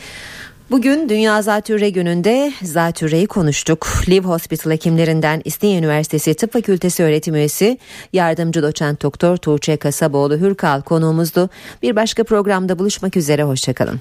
Bugün 0.70 1.08
Dünya 1.08 1.42
Zatürre 1.42 1.90
Günü'nde 1.90 2.52
zatürreyi 2.62 3.26
konuştuk. 3.26 3.86
Liv 4.08 4.24
Hospital 4.24 4.70
hekimlerinden 4.70 5.42
İstinye 5.44 5.78
Üniversitesi 5.78 6.34
Tıp 6.34 6.52
Fakültesi 6.52 7.02
öğretim 7.02 7.34
üyesi 7.34 7.78
yardımcı 8.12 8.62
doçent 8.62 9.02
doktor 9.02 9.36
Tuğçe 9.36 9.76
Kasaboğlu 9.76 10.36
Hürkal 10.36 10.82
konuğumuzdu. 10.82 11.50
Bir 11.82 11.96
başka 11.96 12.24
programda 12.24 12.78
buluşmak 12.78 13.16
üzere 13.16 13.42
hoşçakalın. 13.42 14.00